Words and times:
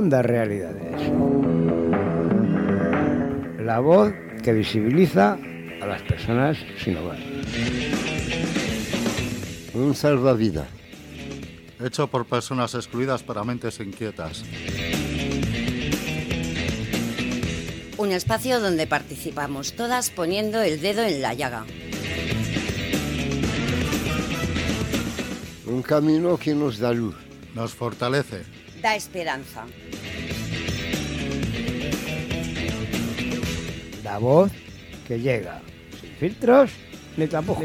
Onda 0.00 0.22
Realidades. 0.22 1.12
La 3.58 3.80
voz 3.80 4.14
que 4.42 4.54
visibiliza 4.54 5.36
a 5.82 5.86
las 5.86 6.00
personas 6.00 6.56
sin 6.82 6.96
hogar. 6.96 7.18
Un 9.74 9.94
salvavidas. 9.94 10.68
Hecho 11.84 12.06
por 12.06 12.24
personas 12.24 12.74
excluidas 12.74 13.22
para 13.22 13.44
mentes 13.44 13.78
inquietas. 13.78 14.42
Un 17.98 18.12
espacio 18.12 18.58
donde 18.58 18.86
participamos 18.86 19.74
todas 19.74 20.08
poniendo 20.08 20.62
el 20.62 20.80
dedo 20.80 21.02
en 21.02 21.20
la 21.20 21.34
llaga. 21.34 21.66
Un 25.66 25.82
camino 25.82 26.38
que 26.38 26.54
nos 26.54 26.78
da 26.78 26.90
luz. 26.90 27.16
Nos 27.54 27.74
fortalece. 27.74 28.44
Da 28.80 28.96
esperanza. 28.96 29.66
La 34.10 34.18
voz 34.18 34.50
que 35.06 35.20
llega. 35.20 35.62
Sin 36.00 36.10
filtros 36.16 36.72
ni 37.16 37.28
tampoco. 37.28 37.62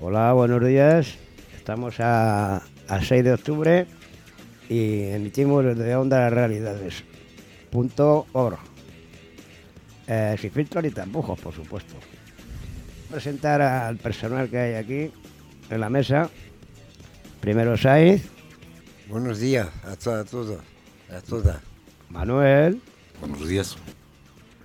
Hola, 0.00 0.32
buenos 0.34 0.64
días. 0.64 1.16
Estamos 1.56 1.98
a, 1.98 2.62
a 2.86 3.02
6 3.02 3.24
de 3.24 3.32
octubre 3.32 3.86
y 4.68 5.08
emitimos 5.08 5.64
desde 5.64 5.96
Onda 5.96 6.30
Realidades. 6.30 7.02
Punto 7.72 8.28
org. 8.32 8.60
Eh, 10.06 10.36
sin 10.40 10.52
filtros 10.52 10.84
ni 10.84 10.90
tapujos, 10.90 11.40
por 11.40 11.52
supuesto. 11.52 11.96
Presentar 13.10 13.60
al 13.60 13.96
personal 13.96 14.48
que 14.48 14.58
hay 14.58 14.74
aquí 14.74 15.10
en 15.68 15.80
la 15.80 15.90
mesa. 15.90 16.30
Primero 17.40 17.76
Saiz, 17.76 18.33
Buenos 19.08 19.38
días 19.38 19.68
a, 19.84 19.96
to- 19.96 20.14
a 20.14 20.24
todos, 20.24 20.58
a 21.10 21.20
todas. 21.20 21.58
Manuel, 22.08 22.80
Buenos 23.20 23.48
días. 23.48 23.76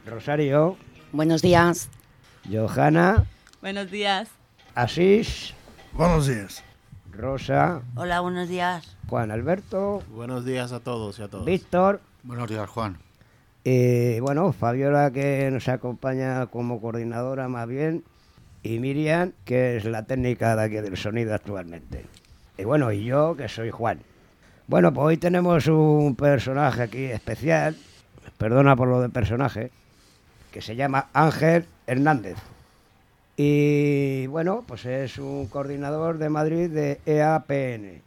Rosario, 0.05 0.77
Buenos 1.11 1.41
días. 1.41 1.89
Johanna, 2.51 3.25
Buenos 3.61 3.91
días. 3.91 4.29
Asís, 4.75 5.53
Buenos 5.93 6.27
días. 6.27 6.63
Rosa, 7.11 7.81
Hola, 7.95 8.21
buenos 8.21 8.47
días. 8.47 8.95
Juan 9.07 9.31
Alberto, 9.31 10.01
Buenos 10.09 10.45
días 10.45 10.71
a 10.71 10.79
todos 10.79 11.19
y 11.19 11.23
a 11.23 11.27
todas. 11.27 11.45
Víctor 11.45 11.99
Buenos 12.23 12.49
días, 12.49 12.69
Juan. 12.69 12.97
y 13.63 14.19
bueno, 14.21 14.53
Fabiola 14.53 15.11
que 15.11 15.49
nos 15.51 15.67
acompaña 15.67 16.45
como 16.47 16.79
coordinadora 16.79 17.47
más 17.49 17.67
bien 17.67 18.03
y 18.63 18.79
Miriam 18.79 19.33
que 19.45 19.77
es 19.77 19.85
la 19.85 20.03
técnica 20.03 20.55
de 20.55 20.63
aquí 20.63 20.75
del 20.75 20.95
sonido 20.97 21.33
actualmente. 21.33 22.05
Y 22.57 22.63
bueno, 22.63 22.91
y 22.91 23.03
yo 23.03 23.35
que 23.35 23.47
soy 23.49 23.69
Juan. 23.71 24.01
Bueno, 24.69 24.93
pues 24.93 25.03
hoy 25.03 25.17
tenemos 25.17 25.65
un 25.65 26.15
personaje 26.15 26.83
aquí 26.83 27.05
especial, 27.05 27.75
perdona 28.37 28.75
por 28.75 28.87
lo 28.87 29.01
de 29.01 29.09
personaje, 29.09 29.71
que 30.51 30.61
se 30.61 30.75
llama 30.75 31.07
Ángel 31.11 31.65
Hernández. 31.87 32.37
Y 33.35 34.27
bueno, 34.27 34.63
pues 34.67 34.85
es 34.85 35.17
un 35.17 35.47
coordinador 35.47 36.19
de 36.19 36.29
Madrid 36.29 36.69
de 36.69 36.99
EAPN. 37.07 38.03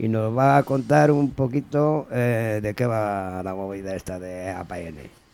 Y 0.00 0.08
nos 0.08 0.36
va 0.36 0.56
a 0.56 0.64
contar 0.64 1.12
un 1.12 1.30
poquito 1.30 2.08
eh, 2.10 2.58
de 2.60 2.74
qué 2.74 2.84
va 2.84 3.44
la 3.44 3.54
movida 3.54 3.94
esta 3.94 4.18
de 4.18 4.46
EAPN. 4.46 5.25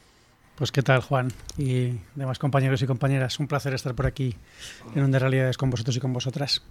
Pues 0.56 0.70
qué 0.70 0.82
tal, 0.82 1.00
Juan 1.00 1.32
y 1.56 1.94
demás 2.14 2.38
compañeros 2.38 2.82
y 2.82 2.86
compañeras. 2.86 3.38
Un 3.40 3.48
placer 3.48 3.74
estar 3.74 3.94
por 3.94 4.06
aquí 4.06 4.36
en 4.94 5.02
Onda 5.02 5.18
Realidades 5.18 5.56
con 5.56 5.70
vosotros 5.70 5.96
y 5.96 6.00
con 6.00 6.12
vosotras. 6.12 6.62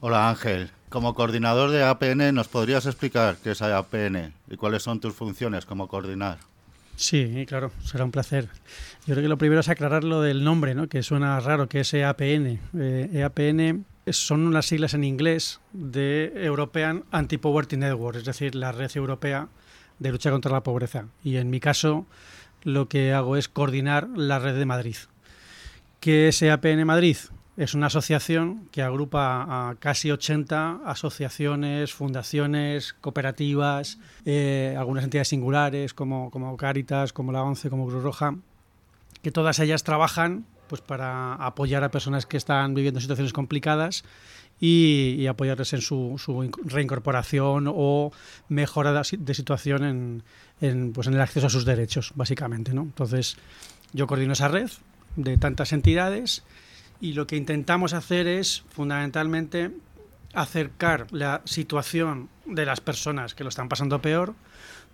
Hola, 0.00 0.28
Ángel. 0.28 0.70
Como 0.88 1.14
coordinador 1.14 1.70
de 1.70 1.84
APN, 1.84 2.34
¿nos 2.34 2.48
podrías 2.48 2.86
explicar 2.86 3.36
qué 3.42 3.50
es 3.50 3.62
APN 3.62 4.32
y 4.48 4.56
cuáles 4.56 4.82
son 4.82 5.00
tus 5.00 5.12
funciones 5.12 5.66
como 5.66 5.88
coordinar? 5.88 6.38
Sí, 6.96 7.44
claro, 7.46 7.70
será 7.84 8.04
un 8.04 8.10
placer. 8.10 8.48
Yo 9.06 9.14
creo 9.14 9.22
que 9.22 9.28
lo 9.28 9.38
primero 9.38 9.60
es 9.60 9.68
aclarar 9.68 10.02
lo 10.02 10.20
del 10.20 10.42
nombre, 10.42 10.74
¿no? 10.74 10.88
que 10.88 11.02
suena 11.02 11.38
raro, 11.38 11.68
que 11.68 11.80
es 11.80 11.94
EAPN. 11.94 12.58
Eh, 12.76 13.10
EAPN 13.12 13.84
son 14.10 14.46
unas 14.46 14.66
siglas 14.66 14.94
en 14.94 15.04
inglés 15.04 15.60
de 15.72 16.32
European 16.34 17.04
Anti-Poverty 17.12 17.76
Network, 17.76 18.16
es 18.16 18.24
decir, 18.24 18.54
la 18.54 18.72
red 18.72 18.90
europea 18.96 19.48
de 19.98 20.10
lucha 20.10 20.30
contra 20.30 20.50
la 20.50 20.62
pobreza. 20.62 21.06
Y 21.22 21.36
en 21.36 21.50
mi 21.50 21.60
caso, 21.60 22.06
lo 22.62 22.88
que 22.88 23.12
hago 23.12 23.36
es 23.36 23.48
coordinar 23.48 24.08
la 24.16 24.38
red 24.38 24.58
de 24.58 24.66
Madrid. 24.66 24.96
¿Qué 26.00 26.28
es 26.28 26.40
EAPN 26.42 26.84
Madrid? 26.84 27.16
Es 27.56 27.74
una 27.74 27.88
asociación 27.88 28.68
que 28.70 28.82
agrupa 28.82 29.42
a 29.70 29.74
casi 29.80 30.12
80 30.12 30.82
asociaciones, 30.84 31.92
fundaciones, 31.92 32.92
cooperativas, 33.00 33.98
eh, 34.24 34.76
algunas 34.78 35.02
entidades 35.02 35.28
singulares 35.28 35.92
como, 35.92 36.30
como 36.30 36.56
Cáritas, 36.56 37.12
como 37.12 37.32
la 37.32 37.42
ONCE, 37.42 37.68
como 37.68 37.88
Cruz 37.88 38.04
Roja, 38.04 38.36
que 39.22 39.32
todas 39.32 39.58
ellas 39.58 39.82
trabajan 39.82 40.46
pues, 40.68 40.82
para 40.82 41.34
apoyar 41.34 41.82
a 41.82 41.90
personas 41.90 42.26
que 42.26 42.36
están 42.36 42.74
viviendo 42.74 43.00
situaciones 43.00 43.32
complicadas 43.32 44.04
y, 44.60 45.14
y 45.18 45.26
apoyarles 45.26 45.72
en 45.72 45.80
su, 45.80 46.14
su 46.18 46.32
inc- 46.42 46.58
reincorporación 46.64 47.66
o 47.68 48.12
mejora 48.48 49.02
de 49.10 49.34
situación 49.34 49.84
en, 49.84 50.22
en, 50.60 50.92
pues, 50.92 51.06
en 51.06 51.14
el 51.14 51.20
acceso 51.20 51.46
a 51.46 51.50
sus 51.50 51.64
derechos, 51.64 52.12
básicamente. 52.14 52.74
¿no? 52.74 52.82
Entonces, 52.82 53.36
yo 53.92 54.06
coordino 54.06 54.32
esa 54.32 54.48
red 54.48 54.70
de 55.16 55.36
tantas 55.38 55.72
entidades 55.72 56.42
y 57.00 57.12
lo 57.12 57.26
que 57.26 57.36
intentamos 57.36 57.92
hacer 57.92 58.26
es 58.26 58.64
fundamentalmente 58.70 59.70
acercar 60.34 61.06
la 61.10 61.40
situación 61.44 62.28
de 62.44 62.66
las 62.66 62.80
personas 62.80 63.34
que 63.34 63.44
lo 63.44 63.48
están 63.48 63.68
pasando 63.68 64.00
peor 64.02 64.34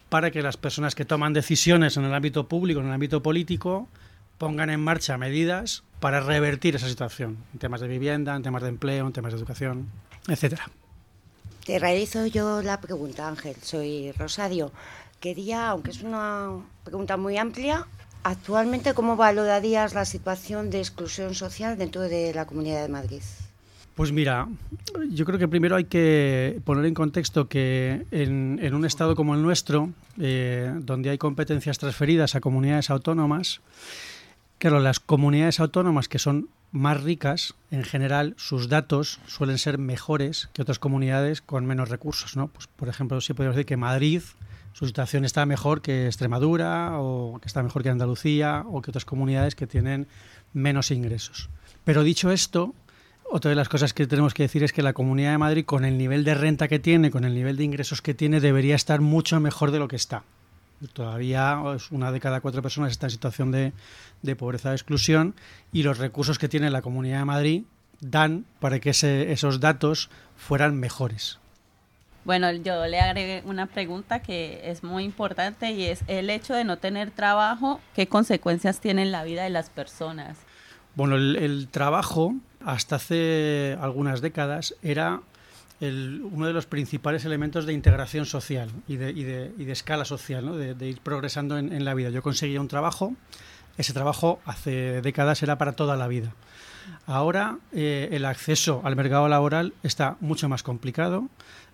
para 0.09 0.31
que 0.31 0.43
las 0.43 0.57
personas 0.57 0.95
que 0.95 1.05
toman 1.05 1.33
decisiones 1.33 1.97
en 1.97 2.05
el 2.05 2.15
ámbito 2.15 2.47
público, 2.47 2.81
en 2.81 2.87
el 2.87 2.93
ámbito 2.93 3.23
político, 3.23 3.89
pongan 4.39 4.71
en 4.71 4.81
marcha 4.81 5.19
medidas 5.19 5.84
para 6.00 6.21
revertir 6.21 6.77
esa 6.77 6.89
situación, 6.89 7.39
en 7.53 7.59
temas 7.59 7.81
de 7.81 7.89
vivienda, 7.89 8.37
en 8.37 8.43
temas 8.43 8.62
de 8.62 8.69
empleo, 8.69 9.06
en 9.06 9.12
temas 9.12 9.33
de 9.33 9.39
educación, 9.39 9.89
etcétera. 10.28 10.69
Te 11.65 11.78
realizo 11.78 12.27
yo 12.27 12.61
la 12.62 12.81
pregunta, 12.81 13.27
Ángel. 13.27 13.56
Soy 13.62 14.12
Rosario. 14.12 14.71
Quería, 15.19 15.69
aunque 15.69 15.93
es 15.93 16.03
una 16.03 16.50
pregunta 16.84 17.17
muy 17.17 17.39
amplia, 17.39 17.87
actualmente, 18.23 18.93
¿cómo 18.93 19.17
valorarías 19.17 19.94
la 19.94 20.05
situación 20.05 20.69
de 20.69 20.81
exclusión 20.81 21.34
social 21.34 21.78
dentro 21.78 22.03
de 22.03 22.34
la 22.34 22.44
Comunidad 22.44 22.83
de 22.83 22.89
Madrid? 22.89 23.23
Pues 23.94 24.11
mira, 24.12 24.49
yo 25.09 25.25
creo 25.25 25.39
que 25.39 25.49
primero 25.49 25.77
hay 25.77 25.84
que 25.84 26.61
poner 26.65 26.84
en 26.84 26.94
contexto 26.94 27.49
que 27.49 28.05
en, 28.11 28.59
en 28.61 28.75
un 28.75 28.84
estado 28.84 29.15
como 29.15 29.34
el 29.34 29.43
nuestro, 29.43 29.91
eh, 30.21 30.75
donde 30.81 31.11
hay 31.11 31.19
competencias 31.19 31.78
transferidas 31.78 32.34
a 32.34 32.41
comunidades 32.41 32.91
autónomas, 32.91 33.61
claro, 34.65 34.81
las 34.81 34.99
comunidades 34.99 35.61
autónomas 35.61 36.09
que 36.09 36.19
son 36.19 36.49
más 36.73 37.03
ricas, 37.03 37.53
en 37.71 37.85
general, 37.85 38.33
sus 38.39 38.71
datos 38.71 39.21
suelen 39.27 39.59
ser 39.59 39.77
mejores 39.77 40.49
que 40.55 40.63
otras 40.63 40.79
comunidades 40.79 41.43
con 41.43 41.67
menos 41.67 41.91
recursos, 41.91 42.35
¿no? 42.35 42.49
Pues, 42.49 42.67
por 42.69 42.89
ejemplo, 42.89 43.21
sí 43.21 43.35
podemos 43.35 43.57
decir 43.57 43.67
que 43.67 43.77
Madrid, 43.77 44.23
su 44.73 44.87
situación 44.87 45.27
está 45.27 45.45
mejor 45.45 45.83
que 45.83 46.07
Extremadura, 46.07 46.99
o 46.99 47.41
que 47.43 47.47
está 47.47 47.63
mejor 47.63 47.83
que 47.83 47.91
Andalucía, 47.91 48.65
o 48.67 48.81
que 48.81 48.91
otras 48.91 49.05
comunidades 49.05 49.55
que 49.55 49.67
tienen 49.67 50.07
menos 50.55 50.91
ingresos. 50.91 51.51
Pero 51.85 52.03
dicho 52.03 52.31
esto, 52.31 52.75
otra 53.31 53.51
de 53.51 53.57
las 53.57 53.69
cosas 53.69 53.93
que 53.93 54.07
tenemos 54.07 54.33
que 54.33 54.45
decir 54.45 54.65
es 54.65 54.73
que 54.73 54.81
la 54.81 54.95
Comunidad 54.95 55.33
de 55.33 55.39
Madrid, 55.39 55.67
con 55.67 55.85
el 55.85 55.99
nivel 55.99 56.25
de 56.25 56.33
renta 56.33 56.69
que 56.69 56.79
tiene, 56.79 57.11
con 57.11 57.25
el 57.25 57.35
nivel 57.35 57.59
de 57.59 57.65
ingresos 57.65 58.01
que 58.01 58.15
tiene, 58.15 58.41
debería 58.41 58.77
estar 58.77 59.03
mucho 59.03 59.39
mejor 59.41 59.73
de 59.73 59.79
lo 59.79 59.89
que 59.89 59.97
está. 59.97 60.25
Todavía 60.93 61.59
pues, 61.62 61.91
una 61.91 62.12
de 62.12 62.21
cada 62.21 62.41
cuatro 62.41 62.62
personas 62.62 62.91
está 62.93 63.06
en 63.06 63.11
situación 63.11 63.50
de, 63.50 63.73
de 64.23 64.37
pobreza 64.37 64.70
o 64.70 64.73
exclusión 64.73 65.35
y 65.73 65.82
los 65.82 65.99
recursos 65.99 66.38
que 66.38 66.49
tiene 66.49 66.70
la 66.70 66.82
Comunidad 66.82 67.19
de 67.20 67.25
Madrid 67.25 67.62
dan 68.00 68.44
para 68.61 68.81
que 68.81 68.91
ese- 68.91 69.32
esos 69.32 69.61
datos 69.61 70.11
fueran 70.37 70.76
mejores. 70.79 71.38
Bueno, 72.25 72.50
yo 72.53 72.87
le 72.87 73.00
agregué 73.00 73.43
una 73.44 73.67
pregunta 73.67 74.20
que 74.20 74.62
es 74.70 74.82
muy 74.82 75.05
importante 75.05 75.73
y 75.73 75.85
es 75.85 76.03
el 76.06 76.31
hecho 76.31 76.55
de 76.55 76.64
no 76.64 76.79
tener 76.79 77.11
trabajo, 77.11 77.81
¿qué 77.94 78.06
consecuencias 78.06 78.81
tiene 78.81 79.03
en 79.03 79.12
la 79.12 79.25
vida 79.25 79.43
de 79.44 79.50
las 79.50 79.69
personas? 79.69 80.38
Bueno, 80.94 81.17
el, 81.17 81.37
el 81.37 81.69
trabajo 81.69 82.35
hasta 82.64 82.97
hace 82.97 83.76
algunas 83.81 84.23
décadas 84.23 84.75
era 84.82 85.20
uno 85.91 86.47
de 86.47 86.53
los 86.53 86.67
principales 86.67 87.25
elementos 87.25 87.67
de 87.67 87.73
integración 87.73 88.27
social 88.27 88.71
y 88.87 88.97
de, 88.97 89.53
escala 89.69 90.05
social, 90.05 90.77
de, 90.79 90.89
ir 90.89 91.01
progresando 91.01 91.59
en, 91.59 91.85
la 91.85 91.95
vida. 91.95 92.11
Yo 92.11 92.23
conseguía 92.23 92.61
un 92.61 92.69
trabajo, 92.69 93.15
ese 93.77 93.93
trabajo 93.93 94.41
hace 94.45 95.03
décadas 95.03 95.43
era 95.43 95.59
para 95.59 95.73
toda 95.73 95.97
la 95.97 96.09
vida. 96.09 96.33
Ahora 97.07 97.59
eh, 97.73 98.09
el 98.13 98.25
acceso 98.25 98.83
al 98.85 98.97
mercado 98.97 99.29
laboral 99.29 99.73
está 99.83 100.17
mucho 100.21 100.49
más 100.49 100.63
complicado. 100.63 101.29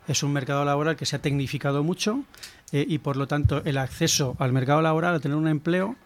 Es 0.08 0.22
un 0.22 0.32
mercado 0.32 0.64
laboral 0.64 0.96
que 0.96 1.06
se 1.06 1.16
ha 1.16 1.22
tecnificado 1.22 1.82
mucho 1.82 2.24
eh, 2.72 2.84
y 2.88 2.98
por 2.98 3.16
lo 3.16 3.26
tanto 3.26 3.62
el 3.64 3.78
acceso 3.78 4.36
al 4.38 4.52
mercado 4.52 4.82
laboral, 4.82 5.16
a 5.16 5.20
tener 5.20 5.36
un 5.36 5.48
empleo, 5.48 5.96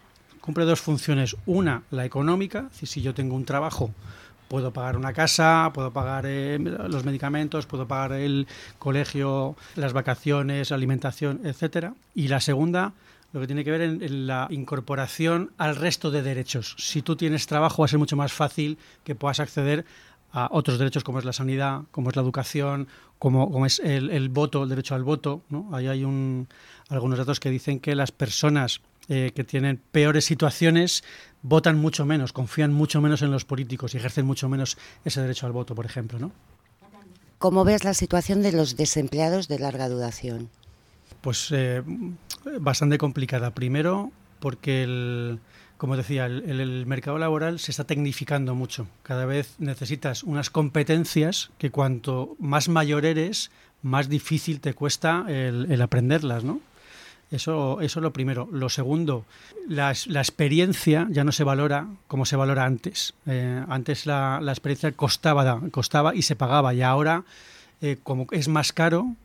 cumple 0.41 0.65
dos 0.65 0.81
funciones. 0.81 1.35
Una, 1.45 1.83
la 1.91 2.05
económica, 2.05 2.69
si 2.71 3.01
yo 3.01 3.13
tengo 3.13 3.35
un 3.35 3.45
trabajo, 3.45 3.93
puedo 4.55 4.71
pagar 4.71 4.95
una 4.95 5.11
casa, 5.11 5.69
puedo 5.73 5.91
pagar 5.91 6.23
eh, 6.25 6.57
los 6.57 7.03
medicamentos, 7.03 7.65
puedo 7.65 7.89
pagar 7.89 8.13
el 8.13 8.47
colegio, 8.79 9.57
las 9.75 9.91
vacaciones, 9.91 10.71
alimentación, 10.71 11.41
etcétera. 11.43 11.93
Y 12.13 12.29
la 12.29 12.39
segunda, 12.39 12.93
lo 13.33 13.41
que 13.41 13.47
tiene 13.47 13.65
que 13.65 13.71
ver 13.71 13.81
en, 13.81 14.27
la 14.27 14.47
incorporación 14.49 15.51
al 15.57 15.75
resto 15.75 16.09
de 16.09 16.21
derechos. 16.21 16.73
Si 16.79 17.01
tú 17.01 17.17
tienes 17.17 17.47
trabajo, 17.47 17.81
va 17.81 17.85
a 17.87 17.89
ser 17.89 17.99
mucho 17.99 18.15
más 18.15 18.31
fácil 18.31 18.77
que 19.03 19.13
puedas 19.13 19.41
acceder 19.41 19.83
a 20.31 20.47
otros 20.51 20.79
derechos 20.79 21.03
como 21.03 21.19
es 21.19 21.25
la 21.25 21.33
sanidad, 21.33 21.81
como 21.91 22.09
es 22.09 22.15
la 22.15 22.21
educación, 22.21 22.87
como, 23.19 23.65
es 23.65 23.79
el, 23.79 24.29
voto, 24.29 24.63
el 24.63 24.69
derecho 24.69 24.95
al 24.95 25.03
voto. 25.03 25.41
¿no? 25.49 25.69
Ahí 25.73 25.87
hay 25.87 26.05
un, 26.05 26.47
algunos 26.87 27.17
datos 27.19 27.41
que 27.41 27.49
dicen 27.49 27.81
que 27.81 27.93
las 27.93 28.13
personas 28.13 28.79
eh, 29.07 29.31
que 29.35 29.43
tienen 29.43 29.81
peores 29.91 30.25
situaciones 30.25 31.03
votan 31.41 31.77
mucho 31.77 32.05
menos, 32.05 32.33
confían 32.33 32.73
mucho 32.73 33.01
menos 33.01 33.21
en 33.21 33.29
los 33.29 33.45
políticos 33.45 33.93
y 33.93 33.97
ejercen 33.97 34.25
mucho 34.25 34.49
menos 34.49 34.77
ese 35.03 35.21
derecho 35.21 35.45
al 35.45 35.51
voto, 35.51 35.75
por 35.75 35.85
ejemplo. 35.85 36.17
¿no? 36.17 36.31
¿Cómo 37.37 37.63
ves 37.63 37.83
la 37.83 37.93
situación 37.93 38.41
de 38.41 38.51
los 38.51 38.77
desempleados 38.77 39.47
de 39.47 39.59
larga 39.59 39.87
duración? 39.89 40.49
Pues 41.21 41.49
eh, 41.51 41.83
bastante 42.59 42.97
complicada. 42.97 43.51
Primero, 43.51 44.11
porque 44.39 44.81
el, 44.81 45.39
como 45.77 45.97
decía, 45.97 46.25
el, 46.25 46.85
mercado 46.87 47.19
laboral 47.19 47.59
se 47.59 47.71
está 47.71 47.83
tecnificando 47.83 48.55
mucho. 48.55 48.87
Cada 49.03 49.25
vez 49.25 49.53
necesitas 49.59 50.23
unas 50.23 50.49
competencias 50.49 51.51
que 51.59 51.69
cuanto 51.69 52.35
más 52.39 52.69
mayor 52.69 53.05
eres, 53.05 53.51
más 53.83 54.09
difícil 54.09 54.61
te 54.61 54.73
cuesta 54.73 55.25
el, 55.27 55.71
el 55.71 55.81
aprenderlas, 55.81 56.43
¿no? 56.43 56.61
Eso, 57.35 57.81
eso 57.81 57.99
es 57.99 58.03
lo 58.03 58.13
primero. 58.13 58.47
Lo 58.49 58.69
segundo, 58.69 59.25
la, 59.67 59.91
experiencia 59.91 61.05
ya 61.09 61.25
no 61.25 61.33
se 61.33 61.43
valora 61.43 61.87
como 62.07 62.25
se 62.25 62.37
valora 62.37 62.63
antes. 62.63 63.13
Eh, 63.25 63.61
antes 63.67 64.05
la, 64.05 64.39
experiencia 64.47 64.93
costaba, 64.93 65.61
costaba 65.71 66.15
y 66.15 66.21
se 66.21 66.37
pagaba 66.37 66.73
y 66.73 66.81
ahora, 66.81 67.25
eh, 67.81 67.97
como 68.01 68.25
es 68.31 68.47
más 68.47 68.71
caro, 68.71 69.15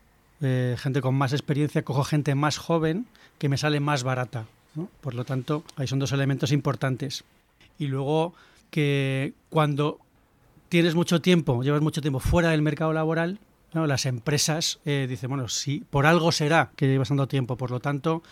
eh, 0.41 0.75
gente 0.77 1.01
con 1.01 1.15
más 1.15 1.33
experiencia, 1.33 1.83
cojo 1.83 2.03
gente 2.03 2.35
más 2.35 2.59
joven 2.59 3.07
que 3.39 3.49
me 3.49 3.57
sale 3.57 3.79
más 3.79 4.03
barata. 4.03 4.47
Por 5.01 5.15
lo 5.15 5.25
tanto, 5.25 5.63
ahí 5.77 5.87
son 5.87 6.01
dos 6.01 6.11
elementos 6.11 6.51
importantes. 6.51 7.23
Y 7.79 7.87
luego 7.87 8.35
que 8.71 9.35
cuando 9.51 9.99
tienes 10.69 10.97
mucho 10.97 11.21
tiempo, 11.21 11.63
llevas 11.63 11.81
mucho 11.81 12.01
tiempo 12.01 12.19
fuera 12.19 12.51
del 12.51 12.63
mercado 12.63 12.93
laboral, 12.93 13.39
las 13.73 14.07
empresas 14.07 14.81
eh, 14.85 15.07
dicen, 15.09 15.31
bueno, 15.31 15.49
sí, 15.49 15.85
por 15.91 16.07
algo 16.07 16.33
será 16.33 16.73
que 16.77 16.87
llevas 16.89 17.09
tanto 17.09 17.29
tiempo, 17.29 17.57
por 17.57 17.71
lo 17.71 17.81
tanto, 17.81 18.23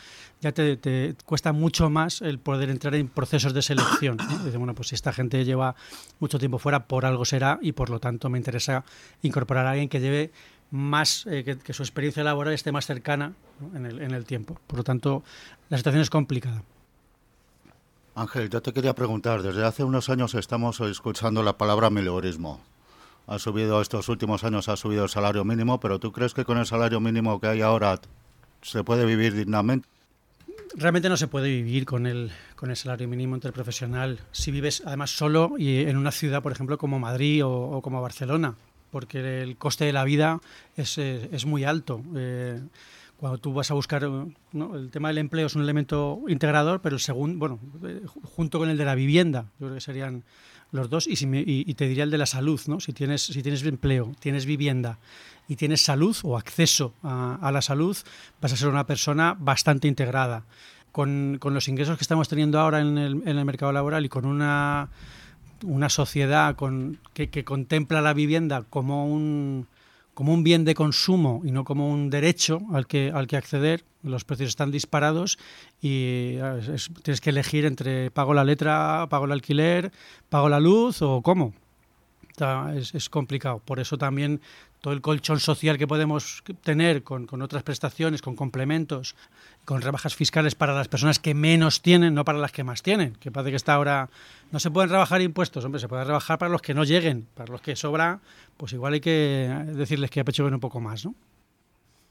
ya 0.40 0.52
te, 0.52 1.14
cuesta 1.25 1.52
mucho 1.52 1.90
más 1.90 2.23
el 2.23 2.38
poder 2.38 2.70
entrar 2.70 2.94
en 2.96 3.08
procesos 3.08 3.55
de 3.55 3.62
selección. 3.62 4.17
Dicen, 4.44 4.58
bueno, 4.58 4.75
pues 4.75 4.88
si 4.88 4.94
esta 4.94 5.12
gente 5.12 5.44
lleva 5.44 5.76
mucho 6.19 6.38
tiempo 6.38 6.58
fuera, 6.58 6.87
por 6.87 7.06
algo 7.06 7.25
será 7.25 7.58
y 7.62 7.73
por 7.73 7.90
lo 7.90 8.00
tanto 8.00 8.29
me 8.29 8.38
interesa 8.38 8.85
incorporar 9.23 9.67
a 9.67 9.70
alguien 9.70 9.88
que 9.88 10.00
lleve 10.00 10.32
más, 10.70 11.25
eh, 11.26 11.58
que, 11.62 11.73
su 11.73 11.82
experiencia 11.82 12.25
laboral 12.25 12.52
esté 12.52 12.73
más 12.73 12.87
cercana 12.87 13.32
en, 13.75 13.87
el, 13.87 14.25
tiempo. 14.25 14.58
Por 14.67 14.79
lo 14.79 14.85
tanto, 14.85 15.23
la 15.69 15.79
situación 15.79 16.02
es 16.02 16.11
complicada. 16.11 16.62
Ángel, 18.14 18.50
yo 18.50 18.61
te 18.61 18.73
quería 18.73 18.94
preguntar, 18.94 19.43
desde 19.43 19.64
hace 19.64 19.85
unos 19.85 20.08
años 20.08 20.35
estamos 20.35 20.81
escuchando 20.81 21.44
la 21.44 21.56
palabra 21.56 21.90
melhorismo 21.90 22.61
ha 23.28 23.38
subido 23.38 23.80
estos 23.82 24.08
últimos 24.08 24.42
años, 24.42 24.69
ha 24.69 24.76
subido 24.76 25.04
el 25.04 25.10
salario 25.10 25.44
mínimo, 25.44 25.78
pero 25.78 26.00
¿tú 26.00 26.12
crees 26.12 26.32
que 26.32 26.44
con 26.44 26.56
el 26.56 26.64
salario 26.64 26.98
mínimo 26.98 27.38
que 27.38 27.46
hay 27.46 27.60
ahora 27.60 28.00
se 28.62 28.82
puede 28.82 29.04
vivir 29.04 29.34
dignamente? 29.34 29.86
Realmente 30.75 31.10
no 31.10 31.16
se 31.16 31.28
puede 31.28 31.48
vivir 31.48 31.84
con 31.84 32.06
el, 32.06 32.30
con 32.56 32.70
el 32.70 32.76
salario 32.76 33.06
mínimo 33.06 33.34
interprofesional 33.34 34.19
si 34.32 34.50
vives 34.50 34.82
además 34.84 35.10
solo 35.10 35.52
y 35.58 35.80
en 35.80 35.98
una 35.98 36.10
ciudad, 36.10 36.42
por 36.42 36.52
ejemplo, 36.52 36.78
como 36.78 36.98
Madrid 36.98 37.44
o, 37.44 37.80
como 37.82 38.00
Barcelona, 38.00 38.54
porque 38.90 39.42
el 39.42 39.56
coste 39.58 39.84
de 39.84 39.92
la 39.92 40.04
vida 40.04 40.40
es, 40.76 40.96
eh, 40.96 41.28
es 41.30 41.44
muy 41.44 41.64
alto. 41.64 42.02
Eh, 42.16 42.60
cuando 43.19 43.38
tú 43.38 43.52
vas 43.52 43.70
a 43.70 43.75
buscar, 43.75 44.04
el 44.04 44.90
tema 44.90 45.08
del 45.08 45.19
empleo 45.19 45.46
es 45.46 45.54
un 45.56 45.62
elemento 45.62 46.22
integrador, 46.28 46.80
pero 46.80 46.96
el 46.96 47.00
segundo, 47.00 47.38
bueno, 47.38 47.58
eh, 47.84 48.00
junto 48.22 48.58
con 48.58 48.70
el 48.70 48.78
de 48.78 48.84
la 48.84 48.94
vivienda, 48.94 49.46
yo 49.58 49.66
creo 49.66 49.75
que 49.75 49.80
serían 49.80 50.22
los 50.70 50.91
dos, 50.91 51.06
y, 51.06 51.17
si 51.17 51.26
y, 51.32 51.75
te 51.75 51.88
diría 51.88 52.05
el 52.05 52.11
de 52.11 52.19
la 52.19 52.26
salud, 52.26 52.61
¿no? 52.67 52.81
Si 52.81 52.93
tienes, 52.93 53.23
si 53.23 53.43
tienes 53.43 53.62
empleo, 53.65 54.12
tienes 54.20 54.47
vivienda 54.47 54.99
y 55.49 55.56
tienes 55.56 55.82
salud 55.82 56.17
o 56.23 56.37
acceso 56.37 56.93
a, 57.03 57.50
la 57.53 57.62
salud, 57.62 57.97
vas 58.41 58.53
a 58.53 58.56
ser 58.56 58.69
una 58.69 58.87
persona 58.87 59.37
bastante 59.38 59.88
integrada. 59.88 60.44
Con, 60.93 61.37
con 61.38 61.55
los 61.55 61.69
ingresos 61.69 61.97
que 61.97 62.03
estamos 62.03 62.29
teniendo 62.29 62.59
ahora 62.59 62.81
en 62.81 62.99
el, 62.99 63.44
mercado 63.44 63.73
laboral 63.73 64.05
y 64.05 64.09
con 64.09 64.25
una, 64.25 64.88
una 65.62 65.91
sociedad 65.91 66.56
con, 66.56 66.99
que 67.12 67.44
contempla 67.44 68.00
la 68.00 68.14
vivienda 68.14 68.64
como 68.69 69.06
un, 69.06 69.69
como 70.19 70.35
un 70.35 70.43
bien 70.43 70.65
de 70.65 70.75
consumo 70.75 71.43
y 71.44 71.53
no 71.53 71.62
como 71.62 71.88
un 71.88 72.11
derecho 72.11 72.61
al 72.73 72.88
que, 72.88 73.12
al 73.15 73.29
que 73.29 73.37
acceder, 73.37 73.85
los 74.03 74.25
precios 74.25 74.49
están 74.49 74.73
disparados 74.73 75.38
y 75.81 76.38
tienes 77.05 77.20
que 77.20 77.31
elegir 77.31 77.65
entre 77.65 78.11
pago 78.11 78.35
la 78.35 78.43
letra, 78.43 79.06
pago 79.09 79.26
el 79.26 79.31
alquiler, 79.31 79.93
pago 80.29 80.49
la 80.49 80.59
luz 80.59 81.03
o 81.03 81.23
cómo. 81.23 81.55
es, 82.75 82.97
es, 82.97 83.09
complicado. 83.09 83.62
Por 83.65 83.79
eso 83.79 83.97
también 83.97 84.41
todo 84.80 84.94
el 84.94 85.00
colchón 85.00 85.40
social 85.40 85.78
que 85.78 85.86
podemos 85.86 86.42
tener 86.62 87.02
con, 87.02 87.26
con 87.26 87.42
otras 87.42 87.62
prestaciones, 87.62 88.22
con 88.22 88.36
complementos, 88.36 89.16
con 89.64 89.82
rebajas 89.82 90.14
fiscales 90.14 90.54
para 90.54 90.72
las 90.72 90.88
personas 90.88 91.19
que 91.19 91.34
menos 91.34 91.82
tienen, 91.82 92.14
no 92.14 92.25
para 92.25 92.38
las 92.38 92.52
que 92.52 92.64
más 92.64 92.82
tienen, 92.82 93.14
que 93.14 93.30
parece 93.30 93.50
que 93.50 93.56
está 93.56 93.75
ahora... 93.75 94.08
No 94.50 94.60
se 94.60 94.70
pueden 94.70 94.88
rebajar 94.88 95.20
impuestos, 95.20 95.64
hombre, 95.64 95.80
se 95.80 95.88
puede 95.88 96.04
rebajar 96.04 96.38
para 96.38 96.50
los 96.50 96.62
que 96.62 96.72
no 96.72 96.84
lleguen, 96.84 97.26
para 97.34 97.52
los 97.52 97.60
que 97.60 97.76
sobra, 97.76 98.20
pues 98.56 98.72
igual 98.72 98.94
hay 98.94 99.00
que 99.00 99.64
decirles 99.75 100.10
que 100.10 100.20
apechugen 100.20 100.54
un 100.54 100.60
poco 100.60 100.80
más, 100.80 101.04
¿no? 101.04 101.14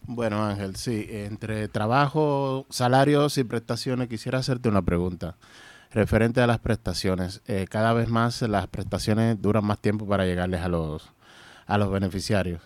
Bueno, 0.04 0.46
Ángel, 0.46 0.76
sí, 0.76 1.08
entre 1.10 1.68
trabajo, 1.68 2.66
salarios 2.70 3.38
y 3.38 3.44
prestaciones, 3.44 4.08
quisiera 4.08 4.38
hacerte 4.40 4.70
una 4.70 4.82
pregunta 4.82 5.36
referente 5.92 6.42
a 6.42 6.48
las 6.48 6.60
prestaciones. 6.60 7.42
Eh, 7.48 7.66
cada 7.70 7.94
vez 7.94 8.08
más 8.08 8.42
las 8.44 8.68
prestaciones 8.68 9.42
duran 9.42 9.66
más 9.66 9.80
tiempo 9.80 10.08
para 10.08 10.26
llegarles 10.26 10.62
a 10.62 10.68
los, 10.68 11.10
a 11.68 11.78
los 11.78 11.92
beneficiarios, 11.92 12.62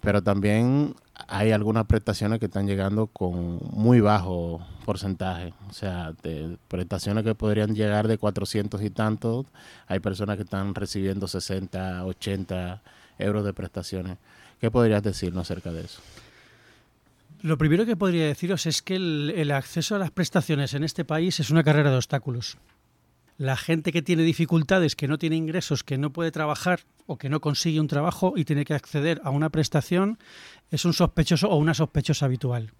pero 0.00 0.22
también 0.22 0.94
hay 1.28 1.52
algunas 1.52 1.86
prestaciones 1.86 2.38
que 2.38 2.46
están 2.46 2.66
llegando 2.66 3.06
con 3.06 3.58
muy 3.72 4.00
bajo 4.00 4.66
porcentaje. 4.84 5.54
O 5.68 5.72
sea, 5.72 6.12
de 6.22 6.58
prestaciones 6.68 7.24
que 7.24 7.34
podrían 7.34 7.74
llegar 7.74 8.08
de 8.08 8.18
400 8.18 8.82
y 8.82 8.90
tantos, 8.90 9.46
hay 9.86 10.00
personas 10.00 10.36
que 10.36 10.42
están 10.42 10.74
recibiendo 10.74 11.28
60, 11.28 12.04
80 12.04 12.82
euros 13.18 13.44
de 13.44 13.52
prestaciones. 13.52 14.18
¿Qué 14.60 14.70
podrías 14.70 15.02
decirnos 15.02 15.42
acerca 15.42 15.72
de 15.72 15.84
eso? 15.84 16.00
Lo 17.42 17.58
primero 17.58 17.84
que 17.84 17.96
podría 17.96 18.26
deciros 18.26 18.64
es 18.64 18.80
que 18.80 18.96
el, 18.96 19.50
acceso 19.50 19.94
a 19.94 19.98
las 19.98 20.10
prestaciones 20.10 20.72
en 20.72 20.82
este 20.82 21.04
país 21.04 21.40
es 21.40 21.50
una 21.50 21.62
carrera 21.62 21.90
de 21.90 21.96
obstáculos. 21.96 22.56
La 23.36 23.56
gente 23.56 23.92
que 23.92 24.02
tiene 24.02 24.22
dificultades, 24.22 24.94
que 24.94 25.08
no 25.08 25.18
tiene 25.18 25.36
ingresos, 25.36 25.82
que 25.82 25.98
no 25.98 26.12
puede 26.12 26.30
trabajar 26.30 26.80
o 27.06 27.18
que 27.18 27.28
no 27.28 27.40
consigue 27.40 27.80
un 27.80 27.88
trabajo 27.88 28.34
y 28.36 28.44
tiene 28.44 28.64
que 28.64 28.74
acceder 28.74 29.20
a 29.24 29.30
una 29.30 29.50
prestación, 29.50 30.18
es 30.70 30.84
un 30.84 30.92
sospechoso 30.92 31.48
o 31.48 31.56
una 31.56 31.74
sospechosa 31.74 32.26
habitual. 32.26 32.72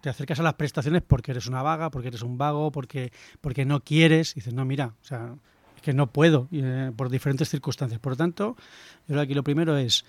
Te 0.00 0.08
acercas 0.08 0.40
a 0.40 0.42
las 0.42 0.54
prestaciones 0.54 1.02
porque 1.02 1.30
eres 1.30 1.46
una 1.46 1.62
vaga, 1.62 1.90
porque 1.90 2.08
eres 2.08 2.22
un 2.22 2.36
vago, 2.36 2.72
porque, 2.72 3.12
porque 3.40 3.64
no 3.64 3.84
quieres. 3.84 4.32
Y 4.32 4.40
dices, 4.40 4.52
no, 4.52 4.64
mira, 4.64 4.94
o 5.00 5.04
sea, 5.04 5.36
es 5.76 5.82
que 5.82 5.92
no 5.92 6.10
puedo, 6.12 6.48
eh, 6.50 6.90
por 6.96 7.08
diferentes 7.08 7.48
circunstancias. 7.48 8.00
Por 8.00 8.12
lo 8.12 8.16
tanto, 8.16 8.56
yo 8.56 9.06
creo 9.06 9.18
que 9.18 9.24
aquí 9.24 9.34
lo 9.34 9.44
primero 9.44 9.76
es, 9.76 10.04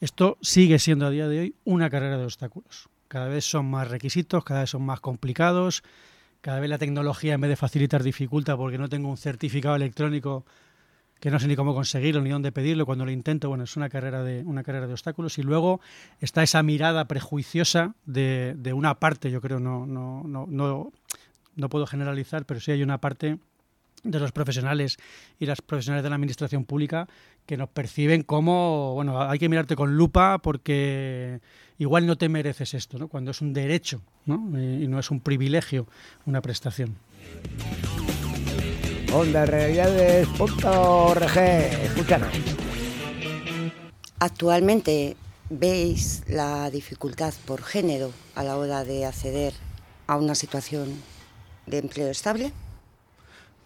esto 0.00 0.38
sigue 0.40 0.80
siendo 0.80 1.06
a 1.06 1.10
día 1.10 1.28
de 1.28 1.40
hoy 1.40 1.54
una 1.64 1.90
carrera 1.90 2.18
de 2.18 2.24
obstáculos. 2.24 2.88
Cada 3.06 3.28
vez 3.28 3.44
son 3.44 3.70
más 3.70 3.88
requisitos, 3.88 4.44
cada 4.44 4.60
vez 4.60 4.70
son 4.70 4.82
más 4.82 5.00
complicados, 5.00 5.82
cada 6.40 6.60
vez 6.60 6.70
la 6.70 6.78
tecnología 6.78 7.34
en 7.34 7.40
vez 7.40 7.50
de 7.50 7.56
facilitar 7.56 8.02
dificulta 8.02 8.56
porque 8.56 8.78
no 8.78 8.88
tengo 8.88 9.08
un 9.08 9.16
certificado 9.16 9.76
electrónico 9.76 10.44
que 11.20 11.30
no 11.30 11.40
sé 11.40 11.48
ni 11.48 11.56
cómo 11.56 11.74
conseguirlo 11.74 12.20
ni 12.20 12.30
dónde 12.30 12.52
pedirlo 12.52 12.86
cuando 12.86 13.04
lo 13.04 13.10
intento 13.10 13.48
bueno 13.48 13.64
es 13.64 13.76
una 13.76 13.88
carrera 13.88 14.22
de 14.22 14.42
una 14.44 14.62
carrera 14.62 14.86
de 14.86 14.92
obstáculos. 14.92 15.38
Y 15.38 15.42
luego 15.42 15.80
está 16.20 16.42
esa 16.42 16.62
mirada 16.62 17.06
prejuiciosa 17.06 17.94
de, 18.06 18.54
de 18.56 18.72
una 18.72 18.94
parte 19.00 19.30
yo 19.30 19.40
creo 19.40 19.58
no 19.58 19.86
no 19.86 20.22
no 20.24 20.46
no 20.48 20.92
no 21.56 21.68
puedo 21.68 21.86
generalizar 21.86 22.44
pero 22.44 22.60
sí 22.60 22.70
hay 22.70 22.82
una 22.82 22.98
parte 22.98 23.38
de 24.04 24.20
los 24.20 24.32
profesionales 24.32 24.96
y 25.38 25.46
las 25.46 25.60
profesionales 25.60 26.02
de 26.02 26.10
la 26.10 26.16
administración 26.16 26.64
pública 26.64 27.08
que 27.46 27.56
nos 27.56 27.68
perciben 27.68 28.22
como, 28.22 28.94
bueno, 28.94 29.22
hay 29.22 29.38
que 29.38 29.48
mirarte 29.48 29.76
con 29.76 29.96
lupa 29.96 30.38
porque 30.38 31.40
igual 31.78 32.06
no 32.06 32.16
te 32.16 32.28
mereces 32.28 32.74
esto, 32.74 32.98
¿no? 32.98 33.08
Cuando 33.08 33.30
es 33.30 33.40
un 33.40 33.52
derecho, 33.52 34.02
¿no? 34.26 34.36
Y 34.58 34.86
no 34.88 34.98
es 34.98 35.10
un 35.10 35.20
privilegio, 35.20 35.86
una 36.26 36.42
prestación. 36.42 36.96
Onda 39.12 39.46
Realidades.org, 39.46 41.38
escúchanos. 41.38 42.28
Actualmente 44.18 45.16
veis 45.48 46.24
la 46.28 46.70
dificultad 46.70 47.32
por 47.46 47.62
género 47.62 48.12
a 48.34 48.42
la 48.42 48.56
hora 48.56 48.84
de 48.84 49.06
acceder 49.06 49.54
a 50.06 50.16
una 50.16 50.34
situación 50.34 50.88
de 51.66 51.78
empleo 51.78 52.08
estable. 52.08 52.52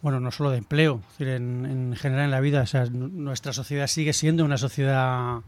bueno, 0.02 0.20
no 0.20 0.30
solo 0.30 0.50
de 0.50 0.58
empleo, 0.58 1.00
es 1.12 1.18
decir, 1.18 1.28
en, 1.28 1.94
general 1.96 2.26
en 2.26 2.30
la 2.30 2.40
vida. 2.40 2.62
O 2.62 2.66
sea, 2.66 2.86
nuestra 2.86 3.52
sociedad 3.52 3.86
sigue 3.86 4.12
siendo 4.12 4.44
una 4.44 4.58
sociedad 4.58 5.40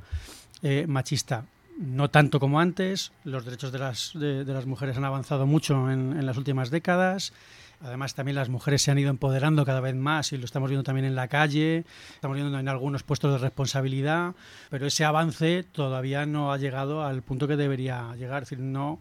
eh, 0.62 0.86
machista. 0.88 1.44
No 1.76 2.08
tanto 2.08 2.38
como 2.38 2.60
antes, 2.60 3.10
los 3.24 3.44
derechos 3.44 3.72
de 3.72 3.78
las, 3.78 4.12
de, 4.14 4.44
las 4.44 4.66
mujeres 4.66 4.96
han 4.96 5.04
avanzado 5.04 5.44
mucho 5.44 5.90
en, 5.90 6.24
las 6.24 6.36
últimas 6.36 6.70
décadas. 6.70 7.32
Además, 7.80 8.14
también 8.14 8.36
las 8.36 8.48
mujeres 8.48 8.82
se 8.82 8.92
han 8.92 8.98
ido 8.98 9.10
empoderando 9.10 9.64
cada 9.64 9.80
vez 9.80 9.96
más 9.96 10.32
y 10.32 10.38
lo 10.38 10.44
estamos 10.44 10.70
viendo 10.70 10.84
también 10.84 11.04
en 11.04 11.16
la 11.16 11.26
calle, 11.26 11.84
estamos 12.14 12.36
viendo 12.36 12.56
en 12.56 12.68
algunos 12.68 13.02
puestos 13.02 13.32
de 13.32 13.38
responsabilidad, 13.38 14.34
pero 14.70 14.86
ese 14.86 15.04
avance 15.04 15.64
todavía 15.64 16.26
no 16.26 16.52
ha 16.52 16.58
llegado 16.58 17.02
al 17.04 17.22
punto 17.22 17.48
que 17.48 17.56
debería 17.56 18.14
llegar. 18.14 18.44
Es 18.44 18.50
decir, 18.50 18.64
no, 18.64 19.00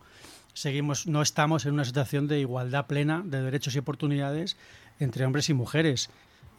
seguimos, 0.53 1.05
no 1.05 1.21
estamos 1.21 1.65
en 1.67 1.73
una 1.73 1.85
situación 1.85 2.27
de 2.27 2.39
igualdad 2.39 2.87
plena 2.87 3.21
de 3.23 3.41
derechos 3.41 3.75
y 3.75 3.79
oportunidades 3.79 4.57
entre 4.99 5.25
hombres 5.25 5.49
y 5.49 5.53
mujeres. 5.53 6.09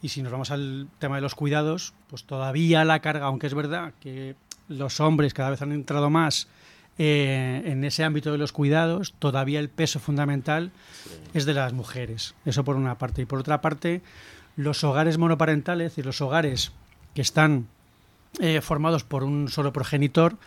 Y 0.01 0.09
si 0.09 0.21
nos 0.21 0.31
vamos 0.31 0.51
al 0.51 0.87
tema 0.99 1.15
de 1.15 1.21
los 1.21 1.35
cuidados, 1.35 1.93
pues 2.07 2.23
todavía 2.23 2.85
la 2.85 3.01
carga, 3.01 3.25
aunque 3.25 3.47
es 3.47 3.53
verdad 3.53 3.93
que 3.99 4.35
los 4.67 4.99
hombres 4.99 5.33
cada 5.33 5.51
vez 5.51 5.61
han 5.61 5.71
entrado 5.71 6.09
más 6.09 6.47
eh, 6.97 7.61
en 7.65 7.83
ese 7.83 8.03
ámbito 8.03 8.31
de 8.31 8.37
los 8.37 8.53
cuidados, 8.53 9.13
todavía 9.19 9.59
el 9.59 9.69
peso 9.69 9.99
fundamental 9.99 10.71
es 11.33 11.45
de 11.45 11.53
las 11.53 11.73
mujeres. 11.73 12.35
Eso 12.45 12.63
por 12.63 12.77
una 12.77 12.97
parte. 12.97 13.21
Y 13.21 13.25
por 13.25 13.39
otra 13.39 13.61
parte, 13.61 14.01
los 14.55 14.83
hogares 14.83 15.17
monoparentales, 15.17 15.97
y 15.97 16.03
los 16.03 16.21
hogares 16.21 16.71
que 17.13 17.21
están 17.21 17.67
eh, 18.39 18.61
formados 18.61 19.03
por 19.03 19.23
un 19.23 19.49
solo 19.49 19.73
progenitor, 19.73 20.37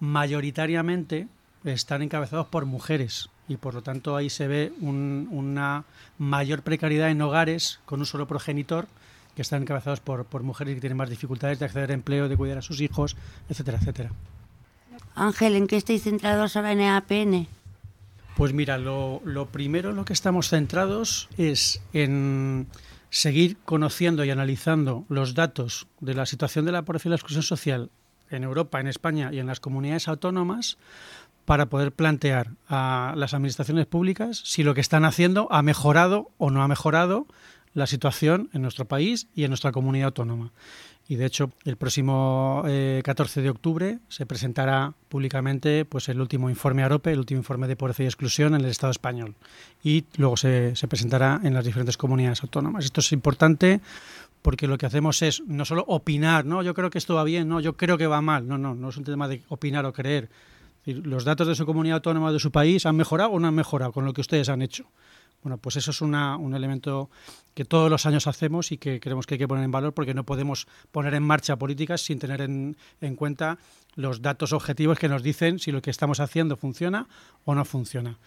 mayoritariamente 0.00 1.28
están 1.64 2.02
encabezados 2.02 2.48
por 2.48 2.66
mujeres. 2.66 3.28
Y 3.46 3.56
por 3.56 3.74
lo 3.74 3.82
tanto 3.82 4.16
ahí 4.16 4.30
se 4.30 4.48
ve 4.48 4.72
una 4.80 5.84
mayor 6.18 6.62
precariedad 6.62 7.10
en 7.10 7.22
hogares 7.22 7.80
con 7.84 8.00
un 8.00 8.06
solo 8.06 8.26
progenitor 8.26 8.86
que 9.34 9.42
están 9.42 9.62
encabezados 9.62 10.00
por, 10.00 10.24
por 10.24 10.42
mujeres 10.42 10.74
que 10.74 10.80
tienen 10.80 10.96
más 10.96 11.10
dificultades 11.10 11.58
de 11.58 11.64
acceder 11.64 11.90
a 11.90 11.94
empleo, 11.94 12.28
de 12.28 12.36
cuidar 12.36 12.58
a 12.58 12.62
sus 12.62 12.80
hijos, 12.80 13.16
etcétera, 13.48 13.78
etcétera. 13.78 14.10
Ángel, 15.14 15.56
¿en 15.56 15.66
qué 15.66 15.76
estáis 15.76 16.02
centrados 16.02 16.56
ahora 16.56 16.72
en 16.72 16.80
EAPN? 16.80 17.48
Pues 18.36 18.52
mira, 18.54 18.78
lo, 18.78 19.20
primero 19.52 19.90
en 19.90 19.96
lo 19.96 20.04
que 20.04 20.14
estamos 20.14 20.48
centrados 20.48 21.28
es 21.36 21.82
en 21.92 22.66
seguir 23.10 23.58
conociendo 23.64 24.24
y 24.24 24.30
analizando 24.30 25.04
los 25.08 25.34
datos 25.34 25.86
de 26.00 26.14
la 26.14 26.24
situación 26.24 26.64
de 26.64 26.72
la 26.72 26.82
pobreza 26.82 27.08
y 27.08 27.10
la 27.10 27.16
exclusión 27.16 27.42
social 27.42 27.90
en 28.30 28.42
Europa, 28.42 28.80
en 28.80 28.86
España 28.86 29.30
y 29.32 29.38
en 29.38 29.46
las 29.46 29.60
comunidades 29.60 30.08
autónomas 30.08 30.78
para 31.44 31.66
poder 31.66 31.92
plantear 31.92 32.52
a 32.68 33.12
las 33.16 33.34
administraciones 33.34 33.84
públicas 33.84 34.40
si 34.44 34.62
lo 34.62 34.74
que 34.74 34.80
están 34.80 35.04
haciendo 35.04 35.48
ha 35.50 35.60
mejorado 35.60 36.30
o 36.38 36.50
no 36.50 36.62
ha 36.62 36.68
mejorado 36.68 37.26
la 37.74 37.86
situación 37.86 38.50
en 38.52 38.62
nuestro 38.62 38.84
país 38.86 39.28
y 39.34 39.44
en 39.44 39.50
nuestra 39.50 39.72
comunidad 39.72 40.06
autónoma. 40.06 40.52
Y 41.08 41.16
de 41.16 41.26
hecho, 41.26 41.50
el 41.64 41.76
próximo 41.76 42.62
14 42.64 43.40
eh, 43.40 43.42
de 43.42 43.50
octubre 43.50 43.98
se 44.08 44.24
presentará 44.24 44.94
públicamente 45.08 45.84
pues, 45.84 46.08
el 46.08 46.20
último 46.20 46.48
informe 46.48 46.84
AROPE, 46.84 47.12
el 47.12 47.18
último 47.18 47.40
informe 47.40 47.66
de 47.66 47.76
pobreza 47.76 48.04
y 48.04 48.06
exclusión 48.06 48.54
en 48.54 48.60
el 48.60 48.70
Estado 48.70 48.92
español. 48.92 49.34
Y 49.82 50.04
luego 50.16 50.36
se, 50.36 50.76
se 50.76 50.88
presentará 50.88 51.40
en 51.42 51.54
las 51.54 51.64
diferentes 51.64 51.96
comunidades 51.96 52.42
autónomas. 52.42 52.84
Esto 52.84 53.00
es 53.00 53.12
importante 53.12 53.80
porque 54.42 54.66
lo 54.66 54.78
que 54.78 54.86
hacemos 54.86 55.22
es 55.22 55.42
no 55.46 55.64
solo 55.64 55.84
opinar, 55.86 56.44
no, 56.44 56.62
yo 56.62 56.74
creo 56.74 56.90
que 56.90 56.98
esto 56.98 57.14
va 57.14 57.24
bien, 57.24 57.48
no, 57.48 57.60
yo 57.60 57.76
creo 57.76 57.98
que 57.98 58.06
va 58.06 58.20
mal. 58.20 58.46
No, 58.46 58.58
no, 58.58 58.74
no 58.74 58.88
es 58.90 58.96
un 58.96 59.04
tema 59.04 59.28
de 59.28 59.42
opinar 59.48 59.84
o 59.86 59.92
creer. 59.92 60.28
Los 60.84 61.24
datos 61.24 61.46
de 61.46 61.54
su 61.54 61.64
comunidad 61.64 61.96
autónoma 61.96 62.32
de 62.32 62.40
su 62.40 62.50
país 62.50 62.86
han 62.86 62.96
mejorado 62.96 63.30
o 63.30 63.40
no 63.40 63.48
han 63.48 63.54
mejorado 63.54 63.92
con 63.92 64.04
lo 64.04 64.12
que 64.12 64.20
ustedes 64.20 64.48
han 64.48 64.62
hecho. 64.62 64.86
Bueno, 65.42 65.58
pues 65.58 65.76
eso 65.76 65.90
es 65.90 66.00
un 66.00 66.54
elemento 66.54 67.10
que 67.54 67.64
todos 67.64 67.90
los 67.90 68.06
años 68.06 68.26
hacemos 68.26 68.70
y 68.70 68.78
que 68.78 69.00
creemos 69.00 69.26
que 69.26 69.34
hay 69.34 69.38
que 69.38 69.48
poner 69.48 69.64
en 69.64 69.72
valor 69.72 69.92
porque 69.92 70.14
no 70.14 70.24
podemos 70.24 70.68
poner 70.92 71.14
en 71.14 71.22
marcha 71.22 71.56
políticas 71.56 72.00
sin 72.00 72.18
tener 72.18 72.40
en, 72.40 72.76
cuenta 73.16 73.58
los 73.94 74.22
datos 74.22 74.52
objetivos 74.52 74.98
que 74.98 75.08
nos 75.08 75.22
dicen 75.22 75.58
si 75.58 75.72
lo 75.72 75.82
que 75.82 75.90
estamos 75.90 76.20
haciendo 76.20 76.56
funciona 76.56 77.08
o 77.44 77.54
no 77.54 77.64
funciona. 77.64 78.18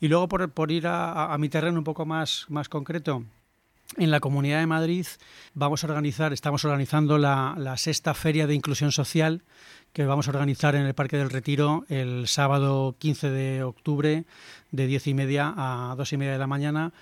Y 0.00 0.08
luego, 0.08 0.28
por, 0.28 0.50
por 0.50 0.70
ir 0.70 0.86
a, 0.86 1.34
mi 1.38 1.48
terreno 1.48 1.78
un 1.78 1.84
poco 1.84 2.04
más, 2.04 2.46
más 2.48 2.68
concreto, 2.68 3.24
en 3.96 4.10
la 4.10 4.20
Comunidad 4.20 4.60
de 4.60 4.66
Madrid 4.66 5.06
vamos 5.54 5.82
a 5.82 5.86
organizar, 5.86 6.32
estamos 6.32 6.64
organizando 6.64 7.18
la, 7.18 7.74
sexta 7.76 8.14
Feria 8.14 8.46
de 8.46 8.54
Inclusión 8.54 8.92
Social 8.92 9.42
que 9.92 10.04
vamos 10.04 10.28
a 10.28 10.30
organizar 10.30 10.74
en 10.74 10.82
el 10.82 10.94
Parque 10.94 11.16
del 11.16 11.30
Retiro 11.30 11.84
el 11.88 12.28
sábado 12.28 12.94
15 12.98 13.30
de 13.30 13.62
octubre 13.62 14.24
de 14.70 14.86
10 14.86 15.06
y 15.08 15.14
media 15.14 15.52
a 15.56 15.94
2 15.96 16.12
y 16.12 16.16
media 16.16 16.32
de 16.32 16.38
la 16.38 16.46
mañana 16.46 16.92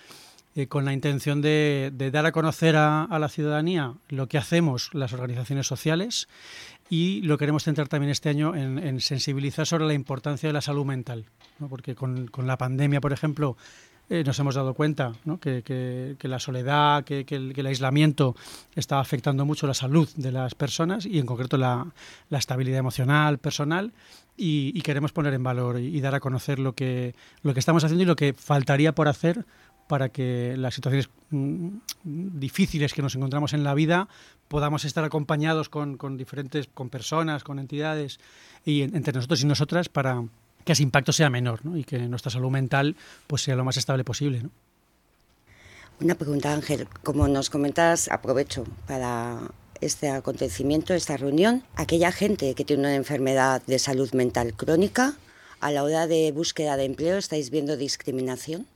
eh, 0.55 0.67
con 0.67 0.85
la 0.85 0.95
intención 0.95 1.43
de, 1.43 1.93
dar 2.13 2.25
a 2.25 2.33
conocer 2.33 2.77
a, 2.77 3.07
la 3.19 3.29
ciudadanía 3.29 3.95
lo 4.09 4.27
que 4.27 4.39
hacemos 4.39 4.91
las 4.95 5.13
organizaciones 5.13 5.67
sociales 5.67 6.29
y 6.89 7.21
lo 7.23 7.37
queremos 7.37 7.65
centrar 7.65 7.89
también 7.89 8.11
este 8.11 8.31
año 8.31 8.55
en, 8.55 9.01
sensibilizar 9.01 9.67
sobre 9.67 9.87
la 9.87 9.93
importancia 9.93 10.49
de 10.49 10.55
la 10.55 10.63
salud 10.63 10.87
mental, 10.87 11.27
porque 11.69 11.95
con 11.95 12.31
la 12.47 12.57
pandemia, 12.57 13.03
por 13.03 13.13
ejemplo, 13.13 13.59
eh, 14.11 14.25
nos 14.25 14.39
hemos 14.39 14.55
dado 14.55 14.73
cuenta 14.73 15.13
que, 15.41 16.17
la 16.23 16.39
soledad, 16.39 17.05
que, 17.05 17.27
el, 17.29 17.67
aislamiento 17.67 18.35
está 18.75 19.01
afectando 19.01 19.45
mucho 19.45 19.67
la 19.67 19.75
salud 19.75 20.09
de 20.17 20.33
las 20.33 20.55
personas 20.55 21.05
y 21.05 21.19
en 21.19 21.27
concreto 21.27 21.59
la, 21.59 21.87
estabilidad 22.31 22.79
emocional, 22.79 23.39
personal. 23.39 23.93
Y, 24.37 24.81
queremos 24.83 25.13
poner 25.13 25.35
en 25.35 25.43
valor 25.43 25.79
y, 25.79 26.01
dar 26.01 26.15
a 26.15 26.21
conocer 26.21 26.59
lo 26.59 26.75
que, 26.75 27.15
lo 27.43 27.53
que 27.53 27.61
estamos 27.61 27.85
haciendo 27.85 28.05
y 28.05 28.07
lo 28.07 28.17
que 28.17 28.33
faltaría 28.33 28.95
por 28.95 29.09
hacer 29.09 29.45
para 29.89 30.11
que 30.11 30.55
las 30.57 30.75
situaciones 30.75 31.11
mm, 31.31 31.69
difíciles 32.05 32.95
que 32.95 33.03
nos 33.03 33.15
encontramos 33.15 33.53
en 33.55 33.65
la 33.65 33.75
vida 33.75 34.09
podamos 34.47 34.85
estar 34.85 35.05
acompañados 35.05 35.69
con, 35.69 35.99
diferentes, 36.17 36.69
con 36.73 36.89
personas, 36.89 37.43
con 37.43 37.59
entidades 37.59 38.21
y 38.65 38.83
entre 38.83 39.13
nosotros 39.13 39.43
y 39.43 39.47
nosotras 39.47 39.89
para, 39.89 40.23
que 40.69 40.73
ese 40.75 40.83
impacto 40.83 41.13
sea 41.15 41.31
menor 41.31 41.61
y 41.75 41.83
que 41.83 41.99
nuestra 41.99 42.31
salud 42.31 42.51
mental 42.51 42.95
pues 43.27 43.41
sea 43.41 43.57
lo 43.57 43.65
más 43.65 43.79
estable 43.79 44.05
posible. 44.05 44.43
Una 45.99 46.15
pregunta, 46.15 46.53
Ángel. 46.53 46.87
Como 47.03 47.27
nos 47.27 47.49
comentas, 47.49 48.11
aprovecho 48.11 48.65
para 48.87 49.39
este 49.81 50.11
acontecimiento, 50.11 50.93
esta 50.93 51.17
reunión. 51.17 51.63
Aquella 51.75 52.13
gente 52.13 52.55
que 52.55 52.67
tiene 52.67 52.83
una 52.83 52.95
enfermedad 52.97 53.63
de 53.67 53.79
salud 53.79 54.13
mental 54.13 54.53
crónica, 54.53 55.15
a 55.61 55.71
la 55.71 55.85
hora 55.85 56.07
de 56.07 56.33
búsqueda 56.33 56.77
de 56.77 56.85
empleo, 56.85 57.17
¿estáis 57.17 57.49
viendo 57.49 57.79
discriminación? 57.79 58.67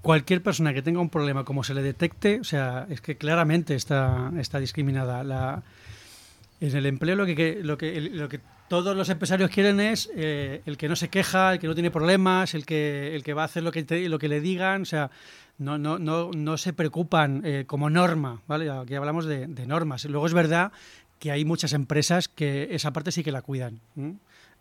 Cualquier 0.00 0.42
persona 0.42 0.72
que 0.72 0.80
tenga 0.80 1.00
un 1.00 1.10
problema, 1.10 1.44
como 1.44 1.64
se 1.64 1.74
le 1.74 1.82
detecte, 1.82 2.40
o 2.40 2.44
sea, 2.44 2.86
es 2.88 3.02
que 3.02 3.18
claramente 3.18 3.74
está, 3.74 4.32
está 4.38 4.58
discriminada. 4.58 5.22
La, 5.22 5.62
en 6.62 6.76
el 6.76 6.86
empleo 6.86 7.16
lo 7.16 7.26
que, 7.26 7.60
lo 7.62 7.76
que, 7.76 8.40
todos 8.68 8.96
los 8.96 9.08
empresarios 9.08 9.50
quieren 9.50 9.80
es 9.80 10.08
eh, 10.14 10.62
el 10.64 10.76
que 10.76 10.88
no 10.88 10.94
se 10.94 11.08
queja, 11.08 11.52
el 11.52 11.58
que 11.58 11.66
no 11.66 11.74
tiene 11.74 11.90
problemas, 11.90 12.54
el 12.54 12.64
que, 12.64 13.14
el 13.16 13.24
que 13.24 13.34
va 13.34 13.42
a 13.42 13.44
hacer 13.46 13.64
lo 13.64 13.72
que, 13.72 14.08
lo 14.08 14.18
que 14.18 14.28
le 14.28 14.40
digan, 14.40 14.82
o 14.82 14.84
sea, 14.84 15.10
no, 15.58 15.76
no, 15.76 15.98
no, 15.98 16.30
no 16.30 16.56
se 16.56 16.72
preocupan 16.72 17.42
eh, 17.44 17.64
como 17.66 17.90
norma, 17.90 18.42
¿vale? 18.46 18.70
Aquí 18.70 18.94
hablamos 18.94 19.26
de, 19.26 19.48
normas. 19.66 20.04
Luego 20.04 20.26
es 20.26 20.34
verdad 20.34 20.72
que 21.18 21.32
hay 21.32 21.44
muchas 21.44 21.72
empresas 21.72 22.28
que 22.28 22.68
esa 22.70 22.92
parte 22.92 23.10
sí 23.10 23.24
que 23.24 23.32
la 23.32 23.42
cuidan. 23.42 23.80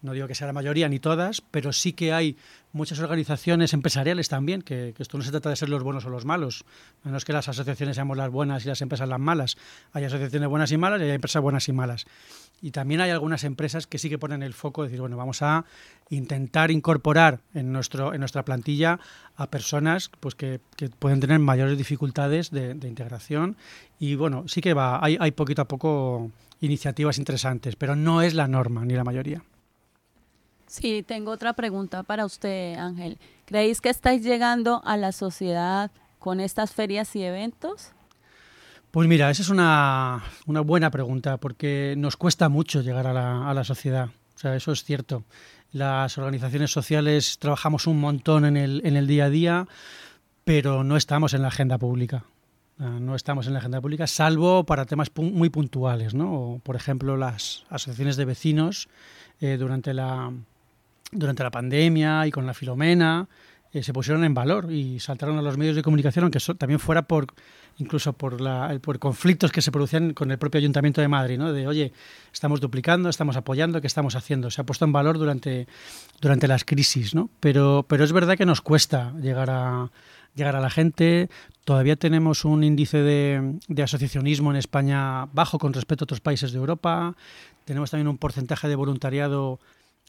No 0.01 0.13
digo 0.13 0.27
que 0.27 0.33
sea 0.33 0.47
la 0.47 0.53
mayoría 0.53 0.89
ni 0.89 0.99
todas, 0.99 1.41
pero 1.41 1.71
sí 1.73 1.93
que 1.93 2.11
hay 2.11 2.35
muchas 2.73 2.99
organizaciones 2.99 3.73
empresariales 3.73 4.29
también, 4.29 4.63
que, 4.63 4.95
esto 4.97 5.17
no 5.17 5.23
se 5.23 5.29
trata 5.29 5.49
de 5.49 5.55
ser 5.55 5.69
los 5.69 5.83
buenos 5.83 6.05
o 6.05 6.09
los 6.09 6.25
malos. 6.25 6.65
No 7.03 7.15
es 7.15 7.25
que 7.25 7.33
las 7.33 7.47
asociaciones 7.47 7.95
seamos 7.95 8.17
las 8.17 8.31
buenas 8.31 8.65
y 8.65 8.69
las 8.69 8.81
empresas 8.81 9.07
las 9.07 9.19
malas. 9.19 9.57
Hay 9.93 10.03
asociaciones 10.03 10.49
buenas 10.49 10.71
y 10.71 10.77
malas 10.77 11.01
y 11.01 11.03
hay 11.03 11.11
empresas 11.11 11.41
buenas 11.41 11.67
y 11.69 11.73
malas. 11.73 12.05
Y 12.63 12.71
también 12.71 13.01
hay 13.01 13.11
algunas 13.11 13.43
empresas 13.43 13.85
que 13.85 13.99
sí 13.99 14.09
que 14.09 14.17
ponen 14.17 14.41
el 14.41 14.53
foco, 14.53 14.81
de 14.81 14.89
decir, 14.89 15.01
bueno, 15.01 15.17
vamos 15.17 15.41
a 15.41 15.65
intentar 16.09 16.71
incorporar 16.71 17.39
en, 17.53 17.71
nuestro, 17.71 18.13
en 18.13 18.19
nuestra 18.19 18.43
plantilla 18.43 18.99
a 19.35 19.47
personas 19.47 20.09
pues, 20.19 20.35
que, 20.35 20.59
pueden 20.99 21.19
tener 21.19 21.39
mayores 21.39 21.77
dificultades 21.77 22.49
de, 22.49 22.71
integración. 22.87 23.55
Y 23.99 24.15
bueno, 24.15 24.45
sí 24.47 24.61
que 24.61 24.73
va, 24.73 25.03
hay, 25.03 25.17
hay 25.19 25.31
poquito 25.31 25.61
a 25.61 25.67
poco 25.67 26.31
iniciativas 26.59 27.17
interesantes, 27.17 27.75
pero 27.75 27.95
no 27.95 28.21
es 28.21 28.33
la 28.33 28.47
norma 28.47 28.85
ni 28.85 28.93
la 28.93 29.03
mayoría. 29.03 29.43
Sí, 30.71 31.03
tengo 31.03 31.31
otra 31.31 31.51
pregunta 31.51 32.01
para 32.01 32.23
usted, 32.23 32.75
Ángel. 32.75 33.17
¿Creéis 33.43 33.81
que 33.81 33.89
estáis 33.89 34.23
llegando 34.23 34.81
a 34.85 34.95
la 34.95 35.11
sociedad 35.11 35.91
con 36.17 36.39
estas 36.39 36.71
ferias 36.71 37.13
y 37.17 37.23
eventos? 37.23 37.91
Pues 38.89 39.05
mira, 39.09 39.29
esa 39.29 39.41
es 39.41 39.49
una, 39.49 40.23
buena 40.45 40.89
pregunta 40.89 41.35
porque 41.35 41.95
nos 41.97 42.15
cuesta 42.15 42.47
mucho 42.47 42.79
llegar 42.79 43.05
a 43.05 43.11
la, 43.11 43.49
a 43.49 43.53
la, 43.53 43.65
sociedad. 43.65 44.11
O 44.33 44.39
sea, 44.39 44.55
eso 44.55 44.71
es 44.71 44.85
cierto. 44.85 45.25
Las 45.73 46.17
organizaciones 46.17 46.71
sociales 46.71 47.37
trabajamos 47.37 47.85
un 47.85 47.99
montón 47.99 48.45
en 48.45 48.55
el, 48.55 48.81
en 48.85 48.95
el 48.95 49.07
día 49.07 49.25
a 49.25 49.29
día, 49.29 49.67
pero 50.45 50.85
no 50.85 50.95
estamos 50.95 51.33
en 51.33 51.41
la 51.41 51.49
agenda 51.49 51.79
pública. 51.79 52.23
No 52.77 53.13
estamos 53.13 53.45
en 53.45 53.53
la 53.53 53.59
agenda 53.59 53.79
pública, 53.79 54.07
salvo 54.07 54.65
para 54.65 54.85
temas 54.85 55.11
muy 55.15 55.49
puntuales, 55.49 56.15
¿no? 56.15 56.61
por 56.63 56.75
ejemplo, 56.75 57.15
las 57.15 57.63
asociaciones 57.69 58.15
de 58.15 58.25
vecinos 58.25 58.89
eh, 59.39 59.57
durante, 59.57 59.93
la, 59.93 60.33
durante 61.11 61.43
la 61.43 61.51
pandemia 61.51 62.25
y 62.27 62.31
con 62.31 62.45
la 62.45 62.53
filomena 62.53 63.27
eh, 63.73 63.83
se 63.83 63.93
pusieron 63.93 64.23
en 64.25 64.33
valor 64.33 64.71
y 64.71 64.99
saltaron 64.99 65.37
a 65.37 65.41
los 65.41 65.57
medios 65.57 65.75
de 65.75 65.81
comunicación, 65.81 66.23
aunque 66.23 66.39
también 66.57 66.79
fuera 66.79 67.03
por 67.03 67.27
incluso 67.77 68.11
por, 68.13 68.41
la, 68.41 68.77
por 68.81 68.99
conflictos 68.99 69.51
que 69.51 69.61
se 69.61 69.71
producían 69.71 70.13
con 70.13 70.29
el 70.29 70.37
propio 70.37 70.59
Ayuntamiento 70.59 70.99
de 70.99 71.07
Madrid, 71.07 71.37
¿no? 71.37 71.53
de 71.53 71.67
oye, 71.67 71.93
estamos 72.33 72.59
duplicando, 72.59 73.07
estamos 73.07 73.37
apoyando, 73.37 73.79
¿qué 73.79 73.87
estamos 73.87 74.15
haciendo? 74.15 74.51
Se 74.51 74.59
ha 74.59 74.65
puesto 74.65 74.83
en 74.83 74.91
valor 74.91 75.17
durante, 75.17 75.67
durante 76.19 76.49
las 76.49 76.65
crisis, 76.65 77.15
¿no? 77.15 77.29
pero, 77.39 77.85
pero 77.87 78.03
es 78.03 78.11
verdad 78.11 78.37
que 78.37 78.45
nos 78.45 78.59
cuesta 78.59 79.13
llegar 79.21 79.49
a, 79.49 79.89
llegar 80.35 80.57
a 80.57 80.59
la 80.59 80.69
gente. 80.69 81.29
Todavía 81.63 81.95
tenemos 81.95 82.43
un 82.43 82.63
índice 82.63 82.97
de, 82.97 83.57
de, 83.67 83.83
asociacionismo 83.83 84.51
en 84.51 84.57
España 84.57 85.27
bajo 85.33 85.59
con 85.59 85.73
respecto 85.73 86.03
a 86.03 86.05
otros 86.05 86.19
países 86.19 86.51
de 86.51 86.59
Europa. 86.59 87.15
Tenemos 87.65 87.89
también 87.89 88.09
un 88.09 88.17
porcentaje 88.17 88.67
de 88.67 88.75
voluntariado 88.75 89.59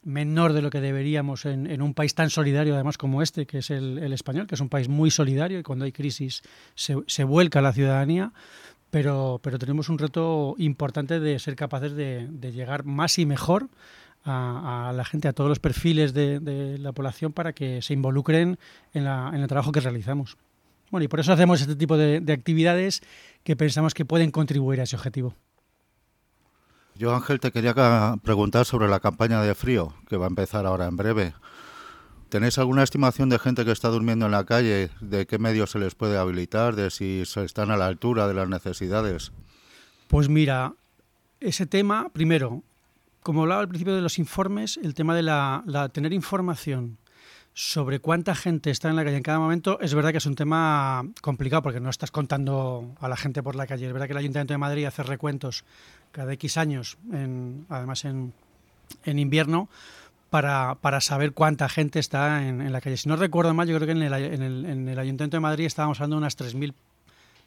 menor 0.03 0.53
de 0.53 0.61
lo 0.61 0.69
que 0.69 0.81
deberíamos 0.81 1.45
en, 1.45 1.81
un 1.81 1.93
país 1.93 2.15
tan 2.15 2.29
solidario 2.29 2.75
además 2.75 2.97
como 2.97 3.21
este, 3.21 3.45
que 3.45 3.59
es 3.59 3.69
el, 3.69 4.11
español, 4.13 4.47
que 4.47 4.55
es 4.55 4.61
un 4.61 4.69
país 4.69 4.89
muy 4.89 5.11
solidario 5.11 5.59
y 5.59 5.63
cuando 5.63 5.85
hay 5.85 5.91
crisis 5.91 6.41
se, 6.75 6.95
se 7.07 7.23
vuelca 7.23 7.61
la 7.61 7.73
ciudadanía, 7.73 8.33
pero, 8.93 9.41
tenemos 9.57 9.89
un 9.89 9.97
reto 9.97 10.53
importante 10.59 11.19
de 11.19 11.39
ser 11.39 11.55
capaces 11.55 11.95
de, 11.95 12.29
llegar 12.53 12.83
más 12.83 13.17
y 13.17 13.25
mejor 13.25 13.69
a, 14.23 14.93
la 14.95 15.03
gente, 15.03 15.27
a 15.27 15.33
todos 15.33 15.49
los 15.49 15.57
perfiles 15.57 16.13
de, 16.13 16.77
la 16.77 16.91
población 16.91 17.33
para 17.33 17.53
que 17.53 17.81
se 17.81 17.93
involucren 17.93 18.59
en, 18.93 19.07
en, 19.07 19.41
el 19.41 19.47
trabajo 19.47 19.71
que 19.71 19.79
realizamos. 19.79 20.37
Bueno, 20.91 21.05
y 21.05 21.07
por 21.07 21.19
eso 21.19 21.33
hacemos 21.33 21.59
este 21.59 21.75
tipo 21.75 21.97
de 21.97 22.33
actividades 22.33 23.01
que 23.43 23.55
pensamos 23.55 23.95
que 23.95 24.05
pueden 24.05 24.29
contribuir 24.29 24.79
a 24.79 24.83
ese 24.83 24.95
objetivo. 24.95 25.35
Yo, 26.95 27.15
Ángel, 27.15 27.39
te 27.39 27.51
quería 27.51 27.73
preguntar 28.23 28.65
sobre 28.65 28.87
la 28.87 28.99
campaña 28.99 29.41
de 29.41 29.55
frío, 29.55 29.93
que 30.07 30.17
va 30.17 30.25
a 30.25 30.29
empezar 30.29 30.65
ahora 30.65 30.87
en 30.87 30.95
breve. 30.95 31.33
¿Tenéis 32.29 32.57
alguna 32.57 32.83
estimación 32.83 33.29
de 33.29 33.39
gente 33.39 33.65
que 33.65 33.71
está 33.71 33.89
durmiendo 33.89 34.25
en 34.25 34.31
la 34.31 34.43
calle? 34.43 34.89
¿De 35.01 35.27
qué 35.27 35.37
medios 35.37 35.71
se 35.71 35.79
les 35.79 35.95
puede 35.95 36.17
habilitar? 36.17 36.75
¿De 36.75 36.89
si 36.89 37.21
están 37.21 37.71
a 37.71 37.77
la 37.77 37.87
altura 37.87 38.27
de 38.27 38.33
las 38.33 38.49
necesidades? 38.49 39.31
Pues 40.07 40.29
mira, 40.29 40.73
ese 41.39 41.65
tema, 41.65 42.09
primero, 42.09 42.63
como 43.21 43.41
hablaba 43.41 43.61
al 43.61 43.67
principio 43.67 43.95
de 43.95 44.01
los 44.01 44.19
informes, 44.19 44.77
el 44.81 44.93
tema 44.93 45.15
de 45.15 45.23
la, 45.23 45.89
tener 45.93 46.13
información 46.13 46.97
sobre 47.53 47.99
cuánta 47.99 48.33
gente 48.33 48.71
está 48.71 48.89
en 48.89 48.95
la 48.95 49.03
calle 49.03 49.17
en 49.17 49.23
cada 49.23 49.39
momento, 49.39 49.79
es 49.79 49.93
verdad 49.93 50.11
que 50.11 50.17
es 50.17 50.25
un 50.25 50.35
tema 50.35 51.05
complicado 51.21 51.61
porque 51.61 51.79
no 51.79 51.89
estás 51.89 52.09
contando 52.09 52.95
a 52.99 53.07
la 53.07 53.15
gente 53.15 53.43
por 53.43 53.55
la 53.55 53.67
calle. 53.67 53.85
Es 53.85 53.93
verdad 53.93 54.07
que 54.07 54.13
el 54.13 54.17
Ayuntamiento 54.17 54.53
de 54.53 54.57
Madrid 54.57 54.85
hace 54.85 55.03
recuentos 55.03 55.63
cada 56.11 56.33
X 56.33 56.57
años, 56.57 56.97
en, 57.11 57.65
además 57.69 58.05
en, 58.05 58.33
en 59.05 59.19
invierno, 59.19 59.69
para, 60.31 60.75
para, 60.81 60.99
saber 60.99 61.33
cuánta 61.33 61.69
gente 61.69 61.99
está 61.99 62.47
en, 62.47 62.71
la 62.71 62.81
calle. 62.81 62.97
Si 62.97 63.07
no 63.07 63.15
recuerdo 63.15 63.53
mal, 63.53 63.67
yo 63.67 63.75
creo 63.75 63.85
que 63.85 63.91
en 63.91 64.01
el, 64.01 64.13
el, 64.13 64.65
en 64.65 64.89
el 64.89 64.97
Ayuntamiento 64.97 65.37
de 65.37 65.41
Madrid 65.41 65.65
estábamos 65.65 65.99
hablando 65.99 66.15
de 66.15 66.21
unas 66.21 66.35
3.000, 66.35 66.73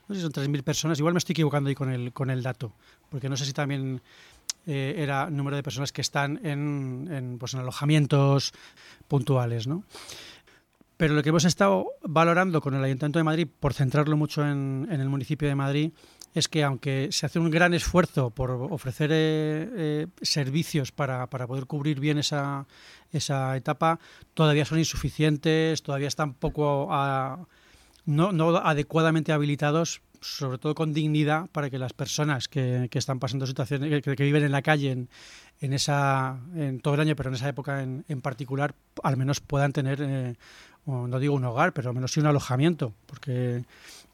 no 0.06 0.14
sé 0.14 0.20
si 0.20 0.20
son 0.20 0.32
3.000 0.32 0.62
personas, 0.62 0.98
igual 1.00 1.14
me 1.14 1.18
estoy 1.18 1.32
equivocando 1.32 1.68
ahí 1.68 1.74
con 1.74 1.90
el, 1.90 2.12
con 2.12 2.30
el 2.30 2.44
dato, 2.44 2.72
porque 3.10 3.28
no 3.28 3.36
sé 3.36 3.44
si 3.44 3.52
también 3.52 4.00
eh, 4.66 4.94
era 4.98 5.30
número 5.30 5.56
de 5.56 5.62
personas 5.62 5.92
que 5.92 6.00
están 6.00 6.40
en, 6.44 7.08
en, 7.10 7.38
pues 7.38 7.54
en 7.54 7.60
alojamientos 7.60 8.52
puntuales, 9.08 9.66
¿no? 9.66 9.84
Pero 10.96 11.14
lo 11.14 11.22
que 11.22 11.28
hemos 11.28 11.44
estado 11.44 11.88
valorando 12.02 12.62
con 12.62 12.74
el 12.74 12.82
Ayuntamiento 12.82 13.18
de 13.18 13.24
Madrid, 13.24 13.48
por 13.60 13.74
centrarlo 13.74 14.16
mucho 14.16 14.46
en, 14.46 14.88
en 14.90 15.00
el 15.00 15.10
municipio 15.10 15.46
de 15.46 15.54
Madrid, 15.54 15.92
es 16.36 16.48
que 16.48 16.62
aunque 16.62 17.08
se 17.12 17.24
hace 17.24 17.38
un 17.38 17.50
gran 17.50 17.72
esfuerzo 17.72 18.28
por 18.28 18.50
ofrecer 18.50 19.10
eh, 19.10 19.68
eh, 19.74 20.06
servicios 20.20 20.92
para, 20.92 21.26
poder 21.28 21.64
cubrir 21.64 21.98
bien 21.98 22.18
esa, 22.18 22.66
esa, 23.10 23.56
etapa, 23.56 23.98
todavía 24.34 24.66
son 24.66 24.78
insuficientes, 24.78 25.82
todavía 25.82 26.08
están 26.08 26.34
poco 26.34 26.88
no, 28.06 28.32
no, 28.32 28.56
adecuadamente 28.56 29.32
habilitados, 29.32 30.00
sobre 30.20 30.58
todo 30.58 30.74
con 30.74 30.92
dignidad, 30.92 31.48
para 31.50 31.68
que 31.70 31.78
las 31.78 31.92
personas 31.92 32.48
que, 32.48 32.88
que 32.90 32.98
están 32.98 33.18
pasando 33.18 33.46
situaciones, 33.46 34.02
que, 34.02 34.14
viven 34.14 34.44
en 34.44 34.52
la 34.52 34.62
calle 34.62 34.92
en, 34.92 35.08
en, 35.60 35.72
esa, 35.72 36.38
en 36.54 36.80
todo 36.80 36.94
el 36.94 37.00
año, 37.00 37.16
pero 37.16 37.28
en 37.28 37.34
esa 37.34 37.48
época 37.48 37.82
en, 37.82 38.04
en 38.08 38.20
particular, 38.20 38.74
al 39.02 39.16
menos 39.16 39.40
puedan 39.40 39.72
tener, 39.72 39.98
eh, 40.00 40.34
no 40.86 41.18
digo 41.18 41.34
un 41.34 41.44
hogar, 41.44 41.72
pero 41.72 41.90
al 41.90 41.94
menos 41.94 42.12
sí 42.12 42.20
un 42.20 42.26
alojamiento, 42.26 42.94
porque 43.06 43.64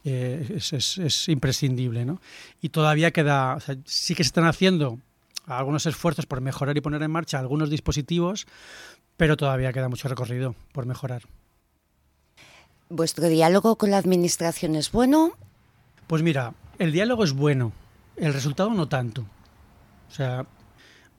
eh, 0.05 0.59
es, 0.59 1.29
imprescindible. 1.29 2.05
¿no? 2.05 2.21
Y 2.61 2.71
todavía 2.71 3.11
queda, 3.11 3.59
sí 3.85 4.15
que 4.15 4.25
se 4.25 4.29
están 4.29 4.45
haciendo 4.45 4.99
algunos 5.47 5.87
esfuerzos 5.87 6.27
por 6.27 6.41
mejorar 6.41 6.77
y 6.77 6.81
poner 6.81 7.03
en 7.03 7.11
marcha 7.11 7.39
algunos 7.39 7.71
dispositivos, 7.71 8.47
pero 9.17 9.37
todavía 9.37 9.73
queda 9.73 9.89
mucho 9.89 10.09
recorrido 10.09 10.55
por 10.73 10.87
mejorar. 10.87 11.23
¿Vuestro 12.95 13.27
diálogo 13.29 13.77
con 13.77 13.91
la 13.91 13.97
administración 13.97 14.75
es 14.75 14.93
bueno? 14.93 15.33
Pues 16.07 16.23
mira, 16.23 16.53
el 16.79 16.93
diálogo 16.93 17.25
es 17.25 17.33
bueno, 17.33 17.73
el 18.17 18.35
resultado 18.35 18.69
no 18.69 18.87
tanto. 18.87 19.23
O 20.11 20.15
sea, 20.15 20.45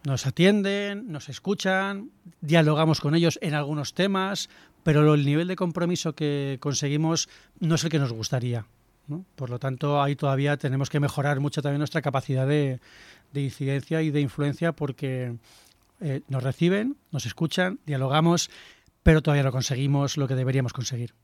nos 0.05 0.27
atienden, 0.27 1.12
nos 1.12 1.29
escuchan, 1.29 2.12
dialogamos 2.41 3.01
con 3.01 3.15
ellos 3.15 3.39
en 3.41 3.55
algunos 3.55 3.95
temas, 3.95 4.51
pero 4.83 5.15
el 5.15 5.25
nivel 5.25 5.47
de 5.47 5.55
compromiso 5.55 6.13
que 6.13 6.59
conseguimos 6.62 7.27
no 7.59 7.73
es 7.73 7.83
el 7.83 7.89
que 7.89 7.97
nos 7.97 8.13
gustaría. 8.13 8.67
Por 9.36 9.49
lo 9.49 9.57
tanto, 9.57 9.99
ahí 9.99 10.15
todavía 10.15 10.57
tenemos 10.57 10.91
que 10.91 10.99
mejorar 10.99 11.39
mucho 11.39 11.63
también 11.63 11.79
nuestra 11.79 12.03
capacidad 12.03 12.45
de, 12.45 12.81
incidencia 13.33 14.03
y 14.03 14.12
de 14.12 14.21
influencia 14.21 14.73
porque 14.73 15.38
eh, 16.01 16.21
nos 16.27 16.43
reciben, 16.43 16.97
nos 17.12 17.25
escuchan, 17.25 17.79
dialogamos, 17.88 18.51
pero 19.01 19.23
todavía 19.23 19.43
no 19.43 19.51
conseguimos 19.51 20.17
lo 20.17 20.27
que 20.27 20.36
deberíamos 20.36 20.71
conseguir. 20.71 21.15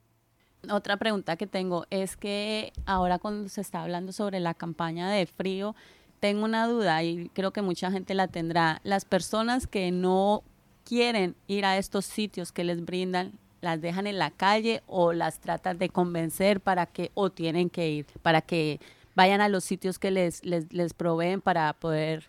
Otra 0.69 0.97
pregunta 0.97 1.37
que 1.37 1.47
tengo 1.47 1.85
es 1.89 2.17
que 2.17 2.73
ahora 2.85 3.17
cuando 3.17 3.47
se 3.47 3.61
está 3.61 3.83
hablando 3.83 4.11
sobre 4.11 4.39
la 4.39 4.53
campaña 4.53 5.09
de 5.09 5.25
frío, 5.25 5.75
tengo 6.19 6.43
una 6.43 6.67
duda 6.67 7.01
y 7.03 7.29
creo 7.29 7.51
que 7.51 7.61
mucha 7.61 7.91
gente 7.91 8.13
la 8.13 8.27
tendrá. 8.27 8.81
Las 8.83 9.05
personas 9.05 9.67
que 9.67 9.91
no 9.91 10.43
quieren 10.83 11.35
ir 11.47 11.65
a 11.65 11.77
estos 11.77 12.05
sitios 12.05 12.51
que 12.51 12.63
les 12.63 12.83
brindan 12.83 13.33
las 13.61 13.81
dejan 13.81 14.07
en 14.07 14.19
la 14.19 14.31
calle 14.31 14.81
o 14.87 15.13
las 15.13 15.39
tratan 15.39 15.77
de 15.77 15.89
convencer 15.89 16.61
para 16.61 16.85
que, 16.85 17.11
o 17.13 17.29
tienen 17.29 17.69
que 17.69 17.89
ir, 17.89 18.05
para 18.21 18.41
que 18.41 18.79
vayan 19.15 19.41
a 19.41 19.49
los 19.49 19.63
sitios 19.63 19.99
que 19.99 20.11
les, 20.11 20.43
les, 20.43 20.93
proveen 20.93 21.41
para 21.41 21.73
poder 21.73 22.25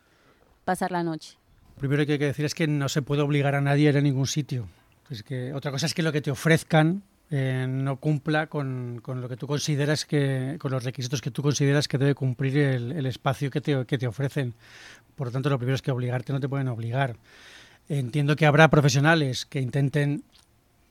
pasar 0.64 0.90
la 0.90 1.02
noche. 1.02 1.36
Primero 1.78 2.04
que 2.04 2.12
hay 2.12 2.18
que 2.18 2.26
decir 2.26 2.44
es 2.44 2.54
que 2.54 2.66
no 2.66 2.88
se 2.88 3.02
puede 3.02 3.22
obligar 3.22 3.54
a 3.54 3.60
nadie 3.60 3.86
a 3.86 3.90
ir 3.90 3.96
a 3.96 4.00
ningún 4.00 4.26
sitio. 4.26 4.68
Otra 5.54 5.70
cosa 5.70 5.86
es 5.86 5.94
que 5.94 6.02
lo 6.02 6.12
que 6.12 6.20
te 6.20 6.30
ofrezcan 6.30 7.02
eh, 7.30 7.66
no 7.68 7.96
cumpla 7.96 8.48
con, 8.48 9.00
con, 9.02 9.20
lo 9.20 9.28
que 9.28 9.36
tú 9.36 9.46
consideras 9.46 10.04
que, 10.04 10.56
con 10.60 10.70
los 10.72 10.84
requisitos 10.84 11.20
que 11.20 11.30
tú 11.30 11.42
consideras 11.42 11.88
que 11.88 11.98
debe 11.98 12.14
cumplir 12.14 12.56
el, 12.58 12.92
el 12.92 13.06
espacio 13.06 13.50
que 13.50 13.60
te, 13.60 13.84
que 13.86 13.98
te 13.98 14.06
ofrecen. 14.06 14.54
Por 15.14 15.28
lo 15.28 15.32
tanto, 15.32 15.50
lo 15.50 15.58
primero 15.58 15.74
es 15.74 15.82
que 15.82 15.90
obligarte 15.90 16.32
no 16.32 16.40
te 16.40 16.48
pueden 16.48 16.68
obligar. 16.68 17.16
Entiendo 17.88 18.36
que 18.36 18.46
habrá 18.46 18.68
profesionales 18.68 19.46
que 19.46 19.60
intenten 19.60 20.24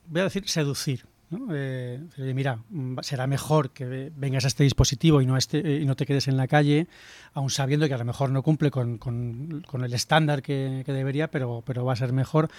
voy 0.10 0.22
a 0.22 0.26
decir 0.26 0.48
seducir. 0.48 1.06
¿no? 1.30 1.48
Eh, 1.54 2.00
mira, 2.18 2.60
mm, 2.70 3.00
será 3.02 3.28
mejor 3.28 3.72
que 3.72 4.12
vengas 4.16 4.46
a 4.46 4.48
este 4.48 4.64
dispositivo 4.64 5.22
y 5.22 5.26
no, 5.26 5.38
este, 5.38 5.60
y 5.60 5.86
no 5.86 5.96
te 5.96 6.06
quedes 6.06 6.28
en 6.28 6.38
la 6.38 6.48
calle, 6.48 6.88
aun 7.34 7.50
sabiendo 7.50 7.88
que 7.88 7.94
a 7.94 7.98
lo 7.98 8.06
mejor 8.06 8.32
no 8.32 8.42
cumple 8.42 8.72
con, 8.72 8.98
con, 8.98 9.64
el 9.84 9.94
estándar 9.94 10.42
que, 10.42 10.84
debería, 10.86 11.30
pero, 11.30 11.64
pero 11.66 11.86
va 11.86 11.94
a 11.94 11.98
ser 11.98 12.14
mejor. 12.14 12.50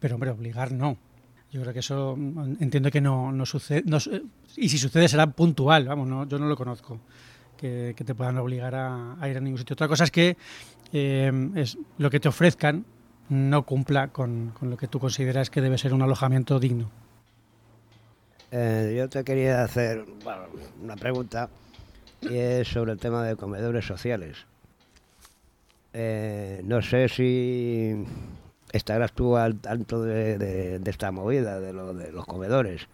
Pero, 0.00 0.16
hombre, 0.16 0.30
obligar 0.30 0.72
no. 0.72 0.98
Yo 1.52 1.60
creo 1.62 1.72
que 1.72 1.80
eso 1.80 2.14
mm, 2.16 2.56
entiendo 2.60 2.90
que 2.90 3.00
no, 3.00 3.32
no 3.32 3.46
sucede. 3.46 3.84
y 4.56 4.68
si 4.68 4.78
sucede 4.78 5.08
será 5.08 5.26
puntual, 5.26 5.86
vamos, 5.86 6.08
no, 6.08 6.28
yo 6.28 6.38
no 6.38 6.46
lo 6.46 6.56
conozco. 6.56 7.00
Que, 7.56 7.94
te 7.94 8.14
puedan 8.14 8.36
obligar 8.36 8.74
a, 8.74 9.16
ir 9.30 9.36
a 9.36 9.40
ningún 9.40 9.58
sitio. 9.58 9.74
Otra 9.74 9.88
cosa 9.88 10.04
es 10.04 10.10
que 10.10 10.36
eh, 10.92 11.50
es 11.54 11.78
lo 11.96 12.10
que 12.10 12.20
te 12.20 12.28
ofrezcan 12.28 12.84
no 13.28 13.64
cumpla 13.64 14.08
con, 14.08 14.52
lo 14.60 14.76
que 14.76 14.86
tú 14.86 14.98
consideras 15.00 15.50
que 15.50 15.60
debe 15.60 15.78
ser 15.78 15.94
un 15.94 16.02
alojamiento 16.02 16.58
digno. 16.60 16.90
Eh, 18.50 18.94
yo 18.96 19.08
te 19.08 19.24
quería 19.24 19.64
hacer 19.64 20.04
una 20.82 20.96
pregunta 20.96 21.48
y 22.22 22.36
es 22.36 22.68
sobre 22.68 22.92
el 22.92 22.98
tema 22.98 23.24
de 23.24 23.36
comedores 23.36 23.84
sociales. 23.84 24.46
Eh, 25.92 26.60
no 26.64 26.82
sé 26.82 27.08
si 27.08 28.04
estarás 28.72 29.12
tú 29.12 29.36
al 29.36 29.58
tanto 29.60 30.02
de, 30.02 30.80
esta 30.84 31.10
movida, 31.10 31.60
de, 31.60 31.72
lo, 31.72 31.94
de, 31.94 32.12
los 32.12 32.26
comedores. 32.26 32.88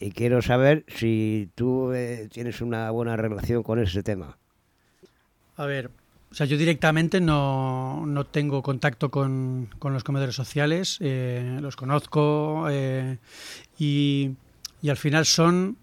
Y 0.00 0.12
quiero 0.12 0.42
saber 0.42 0.84
si 0.88 1.50
tú 1.54 1.92
eh, 1.92 2.28
tienes 2.32 2.60
una 2.60 2.90
buena 2.90 3.16
relación 3.16 3.62
con 3.62 3.80
ese 3.80 4.02
tema. 4.02 4.36
A 5.56 5.66
ver, 5.66 5.90
o 6.30 6.34
sea, 6.34 6.46
yo 6.46 6.56
directamente 6.56 7.20
no, 7.20 8.04
no 8.06 8.24
tengo 8.24 8.62
contacto 8.62 9.10
con, 9.10 9.68
con, 9.78 9.92
los 9.92 10.04
comedores 10.04 10.34
sociales, 10.34 10.98
eh, 11.00 11.58
los 11.60 11.74
conozco 11.74 12.66
eh, 12.70 13.18
y, 13.78 14.32
y, 14.82 14.90
al 14.90 14.98
final 14.98 15.24
son, 15.24 15.78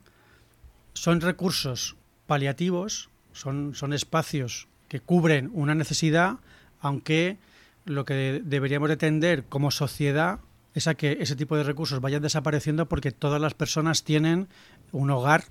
son 0.93 1.19
recursos 1.19 1.95
paliativos, 2.27 3.10
son, 3.34 3.75
son 3.75 3.91
espacios 3.91 4.67
que 4.88 4.99
cubren 4.99 5.49
una 5.53 5.73
necesidad, 5.73 6.38
aunque 6.79 7.38
lo 7.86 8.04
que 8.06 8.41
deberíamos 8.43 8.89
de 8.89 8.98
tender 8.98 9.45
como 9.45 9.71
sociedad 9.71 10.39
es 10.74 10.88
a 10.88 10.95
que 10.95 11.17
ese 11.21 11.36
tipo 11.36 11.56
de 11.56 11.63
recursos 11.63 12.02
vayan 12.02 12.21
desapareciendo 12.21 12.88
porque 12.88 13.12
todas 13.12 13.39
las 13.39 13.54
personas 13.54 14.04
tienen 14.04 14.50
un 14.91 15.10
hogar, 15.10 15.45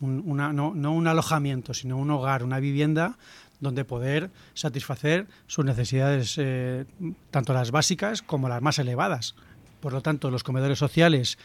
no, 0.00 0.70
un 0.70 1.06
alojamiento, 1.06 1.74
sino 1.74 1.98
un 1.98 2.10
hogar, 2.10 2.42
una 2.42 2.60
vivienda 2.60 3.18
donde 3.60 3.84
poder 3.84 4.30
satisfacer 4.54 5.26
sus 5.48 5.64
necesidades, 5.64 6.36
eh, 6.38 6.86
tanto 7.30 7.52
las 7.52 7.72
básicas 7.72 8.22
como 8.22 8.48
las 8.48 8.62
más 8.62 8.78
elevadas. 8.78 9.34
Por 9.80 9.92
lo 9.92 10.00
tanto, 10.00 10.30
los 10.30 10.44
comedores 10.44 10.78
sociales 10.78 11.38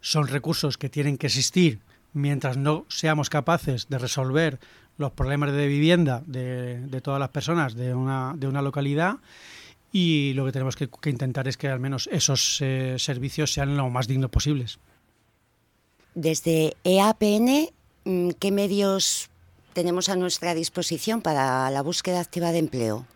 son 0.00 0.26
recursos 0.26 0.78
que 0.78 0.88
tienen 0.88 1.18
que 1.18 1.28
existir 1.28 1.80
mientras 2.12 2.56
no 2.56 2.86
seamos 2.88 3.30
capaces 3.30 3.88
de 3.88 3.98
resolver 3.98 4.58
los 5.02 5.12
problemas 5.12 5.52
de 5.52 5.66
vivienda 5.66 6.22
de, 6.26 7.00
todas 7.02 7.20
las 7.20 7.28
personas 7.28 7.74
de 7.74 7.94
una, 7.94 8.32
de 8.36 8.48
una 8.48 8.62
localidad 8.62 9.16
y 9.92 10.32
lo 10.32 10.46
que 10.46 10.52
tenemos 10.52 10.76
que, 10.76 10.88
intentar 11.10 11.46
es 11.46 11.58
que 11.58 11.68
al 11.68 11.78
menos 11.78 12.08
esos 12.10 12.58
eh, 12.62 12.96
servicios 12.98 13.52
sean 13.52 13.76
lo 13.76 13.90
más 13.90 14.08
dignos 14.08 14.30
posibles. 14.30 14.78
Desde 16.14 16.74
EAPN, 16.84 17.68
mm, 18.04 18.30
¿qué 18.38 18.50
medios 18.50 19.28
tenemos 19.74 20.08
a 20.08 20.16
nuestra 20.16 20.54
disposición 20.54 21.20
para 21.20 21.70
la 21.70 21.82
búsqueda 21.82 22.20
activa 22.20 22.52
de 22.52 22.58
empleo? 22.58 23.06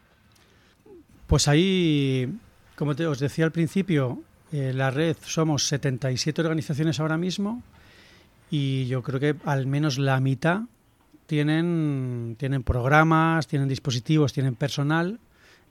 Pues 1.27 1.49
ahí, 1.49 2.29
como 2.77 2.95
te, 2.95 3.07
os 3.07 3.19
decía 3.19 3.47
al 3.47 3.53
principio, 3.53 4.21
eh, 4.53 4.73
la 4.75 4.91
red 4.91 5.17
somos 5.25 5.67
77 5.69 6.41
organizaciones 6.43 7.01
ahora 7.01 7.17
mismo 7.17 7.63
y 8.51 8.87
yo 8.87 9.03
creo 9.03 9.19
que 9.19 9.35
al 9.45 9.67
menos 9.67 9.99
la 9.99 10.21
mitad 10.21 10.63
tienen, 11.27 12.37
tienen 12.39 12.63
programas, 12.63 13.47
tienen 13.47 13.69
dispositivos, 13.69 14.33
tienen 14.33 14.55
personal 14.55 15.19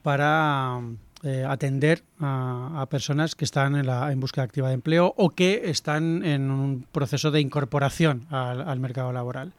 para 0.04 0.80
eh, 1.24 1.44
atender 1.48 2.04
a, 2.20 2.86
personas 2.90 3.34
que 3.34 3.46
están 3.46 3.76
en, 3.76 3.88
la, 3.88 4.12
en 4.12 4.20
búsqueda 4.20 4.44
activa 4.44 4.68
de 4.68 4.76
empleo 4.76 5.14
o 5.18 5.32
que 5.32 5.70
están 5.72 6.24
en 6.24 6.52
un 6.52 6.86
proceso 6.92 7.32
de 7.32 7.42
incorporación 7.42 8.28
al, 8.30 8.80
mercado 8.80 9.12
laboral. 9.12 9.54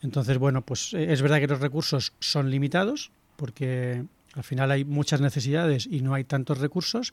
Entonces, 0.00 0.38
bueno, 0.38 0.62
pues 0.62 0.94
eh, 0.94 1.12
es 1.12 1.20
verdad 1.20 1.40
que 1.40 1.46
los 1.46 1.60
recursos 1.60 2.14
son 2.20 2.50
limitados 2.50 3.10
porque 3.36 4.04
al 4.34 4.44
final 4.44 4.70
hay 4.70 4.84
muchas 4.84 5.20
necesidades 5.20 5.86
y 5.90 6.00
no 6.00 6.14
hay 6.14 6.24
tantos 6.24 6.58
recursos, 6.58 7.12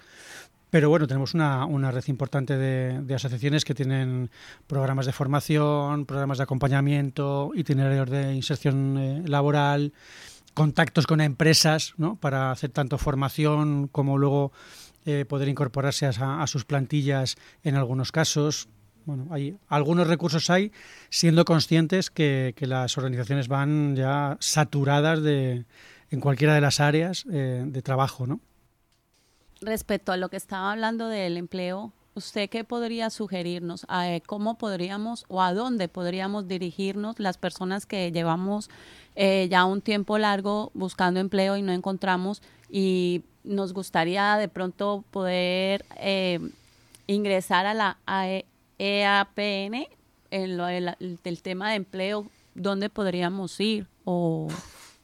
pero 0.71 0.89
bueno, 0.89 1.05
tenemos 1.05 1.36
una, 1.36 1.65
una 1.65 1.91
red 1.91 2.03
importante 2.07 2.57
de, 2.57 3.01
de, 3.01 3.13
asociaciones 3.13 3.65
que 3.65 3.75
tienen 3.75 4.31
programas 4.65 5.05
de 5.05 5.12
formación, 5.12 6.05
programas 6.05 6.39
de 6.39 6.45
acompañamiento, 6.45 7.51
itinerarios 7.53 8.10
de 8.10 8.34
inserción 8.34 8.97
eh, 8.97 9.23
laboral, 9.27 9.93
contactos 10.53 11.07
con 11.07 11.21
empresas 11.21 11.93
¿no? 11.97 12.15
para 12.15 12.51
hacer 12.51 12.71
tanto 12.71 12.97
formación 12.97 13.88
como 13.88 14.17
luego 14.17 14.51
eh, 15.05 15.25
poder 15.25 15.49
incorporarse 15.49 16.05
a, 16.05 16.47
sus 16.47 16.63
plantillas 16.63 17.36
en 17.63 17.75
algunos 17.75 18.12
casos. 18.12 18.69
Bueno, 19.05 19.27
hay 19.31 19.57
algunos 19.67 20.07
recursos 20.07 20.49
hay, 20.49 20.71
siendo 21.10 21.43
conscientes 21.43 22.10
que, 22.10 22.53
las 22.60 22.97
organizaciones 22.97 23.47
van 23.47 23.95
ya 23.95 24.38
saturadas 24.39 25.21
de, 25.21 25.65
en 26.12 26.19
cualquiera 26.19 26.53
de 26.53 26.62
las 26.62 26.79
áreas 26.79 27.25
eh, 27.31 27.63
de 27.65 27.81
trabajo, 27.81 28.27
¿no? 28.27 28.39
Respecto 29.62 30.12
a 30.12 30.17
lo 30.17 30.30
que 30.30 30.38
estaba 30.38 30.71
hablando 30.71 31.08
del 31.08 31.38
empleo, 31.38 31.93
¿usted 32.15 32.50
qué 32.50 32.63
podría 32.63 33.12
sugerirnos? 33.12 33.86
Eh, 34.04 34.21
¿Cómo 34.26 34.58
podríamos 34.58 35.24
o 35.28 35.39
a 35.39 35.54
dónde 35.54 35.88
podríamos 35.88 36.47
dirigirnos 36.47 37.19
las 37.19 37.38
personas 37.38 37.86
que 37.86 38.12
llevamos 38.12 38.71
eh, 39.15 39.47
ya 39.52 39.65
un 39.65 39.82
tiempo 39.82 40.17
largo 40.17 40.71
buscando 40.74 41.19
empleo 41.19 41.58
y 41.58 41.62
no 41.62 41.74
encontramos 41.74 42.41
y 42.71 43.21
nos 43.43 43.74
gustaría 43.74 44.36
de 44.38 44.47
pronto 44.47 45.04
poder 45.12 45.86
eh, 45.97 46.39
ingresar 47.06 47.67
a 47.67 47.76
la 47.76 47.97
EAPN 48.80 49.76
e 49.76 49.89
en 50.32 50.58
lo, 50.58 50.67
el, 50.69 50.95
tema 51.43 51.69
de 51.69 51.76
empleo, 51.76 52.26
¿dónde 52.56 52.89
podríamos 52.89 53.60
ir? 53.60 53.86
O... 54.06 54.47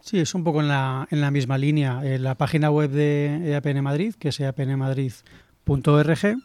Sí, 0.08 0.20
es 0.20 0.34
un 0.36 0.46
poco 0.46 0.62
en 0.62 0.70
la, 0.70 1.06
en 1.12 1.20
la 1.20 1.32
misma 1.32 1.58
línea. 1.58 2.00
En 2.02 2.24
la 2.24 2.36
página 2.36 2.72
web 2.72 2.92
de 2.92 3.52
EAPN 3.52 3.84
Madrid, 3.84 4.16
que 4.18 4.30
es 4.30 4.40
eapnmadrid.org, 4.40 6.38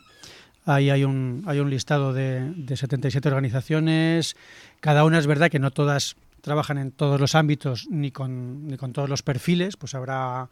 Ahí 0.65 0.91
hay 0.91 1.05
un, 1.05 1.45
hay 1.47 1.61
un 1.61 1.71
listado 1.71 2.13
de, 2.13 2.53
de 2.57 2.77
77 2.77 3.29
organizaciones. 3.29 4.35
Cada 4.81 5.05
una 5.05 5.21
es 5.21 5.29
verdad 5.29 5.49
que 5.49 5.61
no 5.61 5.71
todas 5.71 6.17
trabajan 6.41 6.77
en 6.79 6.91
todos 6.91 7.21
los 7.21 7.37
ámbitos 7.37 7.87
ni 7.89 8.11
con, 8.11 8.67
ni 8.67 8.77
con 8.77 8.93
todos 8.93 9.09
los 9.09 9.23
perfiles, 9.23 9.77
pues 9.77 9.95
habrá 9.95 10.49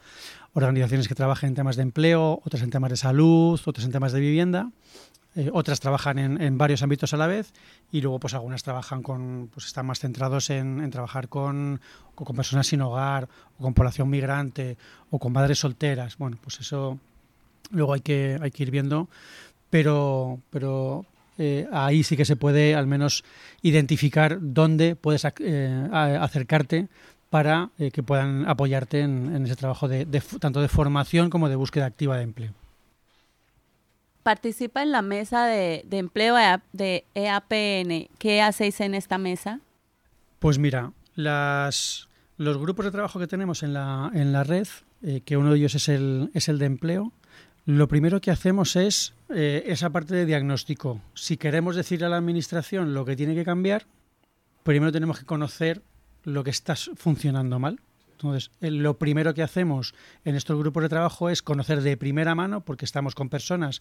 organizaciones 0.52 1.08
que 1.08 1.16
trabajen 1.16 1.48
en 1.48 1.54
temas 1.56 1.74
de 1.74 1.82
empleo, 1.82 2.40
otras 2.44 2.62
en 2.62 2.70
temas 2.70 2.90
de 2.90 2.96
salud, 2.96 3.60
otras 3.64 3.84
en 3.86 3.90
temas 3.90 4.12
de 4.12 4.20
vivienda, 4.20 4.70
eh, 5.36 5.48
otras 5.52 5.78
trabajan 5.78 6.18
en, 6.18 6.58
varios 6.58 6.82
ámbitos 6.82 7.14
a 7.14 7.16
la 7.16 7.28
vez 7.28 7.52
y 7.92 8.00
luego 8.00 8.18
pues 8.18 8.34
algunas 8.34 8.64
trabajan 8.64 9.02
con, 9.02 9.48
pues 9.52 9.66
están 9.66 9.86
más 9.86 10.00
centrados 10.00 10.50
en, 10.50 10.90
trabajar 10.90 11.28
con, 11.28 11.80
con 12.16 12.34
personas 12.34 12.66
sin 12.66 12.80
hogar 12.80 13.28
o 13.58 13.62
con 13.62 13.74
población 13.74 14.10
migrante 14.10 14.76
o 15.10 15.20
con 15.20 15.32
madres 15.32 15.60
solteras. 15.60 16.18
Bueno, 16.18 16.36
pues 16.42 16.58
eso 16.58 16.98
luego 17.70 17.92
hay 17.92 18.00
que, 18.00 18.38
hay 18.40 18.50
que 18.50 18.64
ir 18.64 18.72
viendo, 18.72 19.08
pero, 19.70 20.40
pero 20.50 21.06
eh, 21.38 21.68
ahí 21.70 22.02
sí 22.02 22.16
que 22.16 22.24
se 22.24 22.34
puede 22.34 22.74
al 22.74 22.88
menos 22.88 23.22
identificar 23.62 24.38
dónde 24.40 24.96
puedes 24.96 25.24
eh, 25.38 25.88
acercarte 25.92 26.88
para 27.30 27.70
que 27.92 28.02
puedan 28.02 28.48
apoyarte 28.48 29.02
en, 29.02 29.44
ese 29.44 29.54
trabajo 29.54 29.86
de, 29.86 30.04
tanto 30.40 30.60
de 30.60 30.66
formación 30.66 31.30
como 31.30 31.48
de 31.48 31.54
búsqueda 31.54 31.86
activa 31.86 32.16
de 32.16 32.24
empleo. 32.24 32.59
Participa 34.22 34.82
en 34.82 34.92
la 34.92 35.02
mesa 35.02 35.46
de, 35.46 35.84
empleo 35.90 36.36
de 36.72 37.04
EAPN. 37.14 38.08
¿Qué 38.18 38.42
hacéis 38.42 38.80
en 38.80 38.94
esta 38.94 39.18
mesa? 39.18 39.60
Pues 40.38 40.58
mira, 40.58 40.92
las, 41.14 42.08
los 42.36 42.58
grupos 42.58 42.84
de 42.84 42.90
trabajo 42.90 43.18
que 43.18 43.26
tenemos 43.26 43.62
en 43.62 43.72
la, 43.74 44.10
en 44.14 44.32
la 44.32 44.44
red, 44.44 44.68
que 45.24 45.36
uno 45.36 45.50
de 45.50 45.58
ellos 45.58 45.74
es 45.74 45.88
el, 45.88 46.30
es 46.34 46.48
el 46.48 46.58
de 46.58 46.66
empleo, 46.66 47.12
lo 47.66 47.88
primero 47.88 48.20
que 48.20 48.30
hacemos 48.30 48.74
es 48.76 49.14
eh, 49.28 49.64
esa 49.66 49.90
parte 49.90 50.14
de 50.14 50.26
diagnóstico. 50.26 51.00
Si 51.14 51.36
queremos 51.36 51.76
decirle 51.76 52.06
a 52.06 52.08
la 52.08 52.16
administración 52.16 52.94
lo 52.94 53.04
que 53.04 53.16
tiene 53.16 53.34
que 53.34 53.44
cambiar, 53.44 53.86
primero 54.62 54.92
tenemos 54.92 55.18
que 55.18 55.26
conocer 55.26 55.82
lo 56.24 56.42
que 56.42 56.50
está 56.50 56.74
funcionando 56.74 57.58
mal. 57.58 57.78
Entonces, 58.20 58.50
eh, 58.60 58.70
lo 58.70 58.98
primero 58.98 59.32
que 59.32 59.42
hacemos 59.42 59.94
en 60.24 60.36
estos 60.36 60.58
grupos 60.58 60.82
de 60.82 60.90
trabajo 60.90 61.30
es 61.30 61.42
conocer 61.42 61.80
de 61.80 61.96
primera 61.96 62.34
mano, 62.34 62.60
porque 62.60 62.84
estamos 62.84 63.14
con 63.14 63.30
personas 63.30 63.80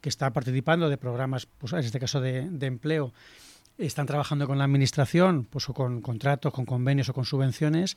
que 0.00 0.08
están 0.08 0.32
participando 0.32 0.88
de 0.88 0.96
programas, 0.96 1.46
pues 1.46 1.74
en 1.74 1.80
este 1.80 2.00
caso 2.00 2.20
de, 2.22 2.48
empleo, 2.62 3.12
están 3.76 4.06
trabajando 4.06 4.46
con 4.46 4.56
la 4.56 4.64
administración, 4.64 5.46
pues 5.50 5.68
o 5.68 5.74
con 5.74 6.00
contratos, 6.00 6.52
con 6.52 6.64
convenios 6.64 7.08
o 7.08 7.12
con 7.12 7.24
subvenciones 7.24 7.96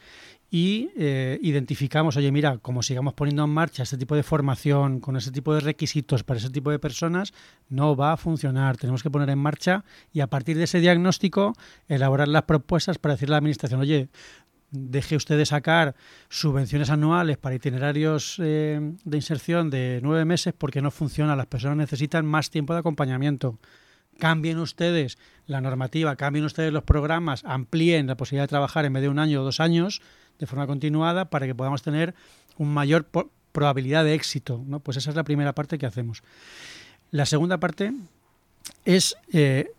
y 0.49 0.89
eh, 0.97 1.39
identificamos, 1.41 2.17
oye, 2.17 2.31
mira, 2.31 2.57
como 2.57 2.81
sigamos 2.81 3.13
poniendo 3.13 3.43
en 3.43 3.51
marcha 3.51 3.83
este 3.83 3.97
tipo 3.97 4.15
de 4.15 4.23
formación, 4.23 4.99
con 4.99 5.15
ese 5.15 5.31
tipo 5.31 5.53
de 5.53 5.61
requisitos 5.61 6.23
para 6.23 6.39
ese 6.39 6.49
tipo 6.49 6.71
de 6.71 6.79
personas, 6.79 7.31
no 7.69 7.95
va 7.95 8.11
a 8.11 8.17
funcionar. 8.17 8.75
Tenemos 8.75 9.03
que 9.03 9.11
poner 9.11 9.29
en 9.29 9.39
marcha 9.39 9.85
y 10.11 10.21
a 10.21 10.27
partir 10.27 10.57
de 10.57 10.63
ese 10.63 10.79
diagnóstico 10.79 11.53
elaborar 11.87 12.27
las 12.27 12.43
propuestas 12.43 12.97
para 12.97 13.13
decirle 13.13 13.33
a 13.33 13.35
la 13.35 13.39
administración, 13.39 13.79
oye, 13.79 14.09
deje 14.71 15.15
usted 15.15 15.37
de 15.37 15.45
sacar 15.45 15.95
subvenciones 16.29 16.89
anuales 16.89 17.37
para 17.37 17.55
itinerarios 17.55 18.35
eh, 18.39 18.79
de 19.03 19.17
inserción 19.17 19.69
de 19.69 19.99
nueve 20.03 20.25
meses 20.25 20.53
porque 20.57 20.81
no 20.81 20.91
funciona, 20.91 21.35
las 21.35 21.47
personas 21.47 21.77
necesitan 21.77 22.25
más 22.25 22.49
tiempo 22.49 22.73
de 22.73 22.79
acompañamiento 22.79 23.59
cambien 24.17 24.57
ustedes 24.57 25.17
la 25.45 25.61
normativa, 25.61 26.15
cambien 26.15 26.45
ustedes 26.45 26.73
los 26.73 26.83
programas, 26.83 27.43
amplíen 27.45 28.07
la 28.07 28.17
posibilidad 28.17 28.43
de 28.43 28.49
trabajar 28.49 28.85
en 28.85 28.93
vez 28.93 29.03
de 29.03 29.09
un 29.09 29.19
año 29.19 29.41
o 29.41 29.43
dos 29.43 29.59
años 29.59 30.01
de 30.39 30.45
forma 30.45 30.67
continuada 30.67 31.29
para 31.29 31.45
que 31.45 31.55
podamos 31.55 31.81
tener 31.81 32.13
un 32.57 32.73
mayor 32.73 33.07
probabilidad 33.51 34.03
de 34.03 34.13
éxito. 34.13 34.63
Pues 34.83 34.97
esa 34.97 35.11
es 35.11 35.15
la 35.15 35.23
primera 35.23 35.53
parte 35.53 35.77
que 35.77 35.85
hacemos. 35.85 36.23
La 37.11 37.25
segunda 37.25 37.59
parte 37.59 37.93
es 38.85 39.15
eh, 39.31 39.71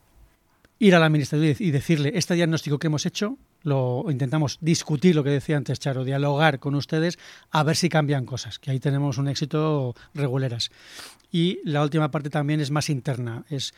ir 0.79 0.95
a 0.95 0.99
la 0.99 1.07
administración 1.07 1.57
y 1.59 1.71
decirle 1.71 2.13
este 2.15 2.35
diagnóstico 2.35 2.79
que 2.79 2.87
hemos 2.87 3.07
hecho, 3.07 3.37
lo 3.63 4.05
intentamos 4.09 4.59
discutir 4.61 5.17
lo 5.17 5.25
que 5.25 5.31
decía 5.31 5.57
antes 5.57 5.79
Charo, 5.81 6.05
dialogar 6.05 6.59
con 6.59 6.75
ustedes 6.75 7.19
a 7.51 7.63
ver 7.63 7.77
si 7.77 7.89
cambian 7.89 8.27
cosas, 8.27 8.59
que 8.59 8.71
ahí 8.71 8.81
tenemos 8.81 9.19
un 9.19 9.29
éxito 9.29 9.95
reguleras. 10.15 10.71
Y 11.31 11.61
la 11.65 11.83
última 11.83 12.11
parte 12.11 12.31
también 12.31 12.61
es 12.61 12.71
más 12.71 12.89
interna, 12.89 13.45
es 13.51 13.75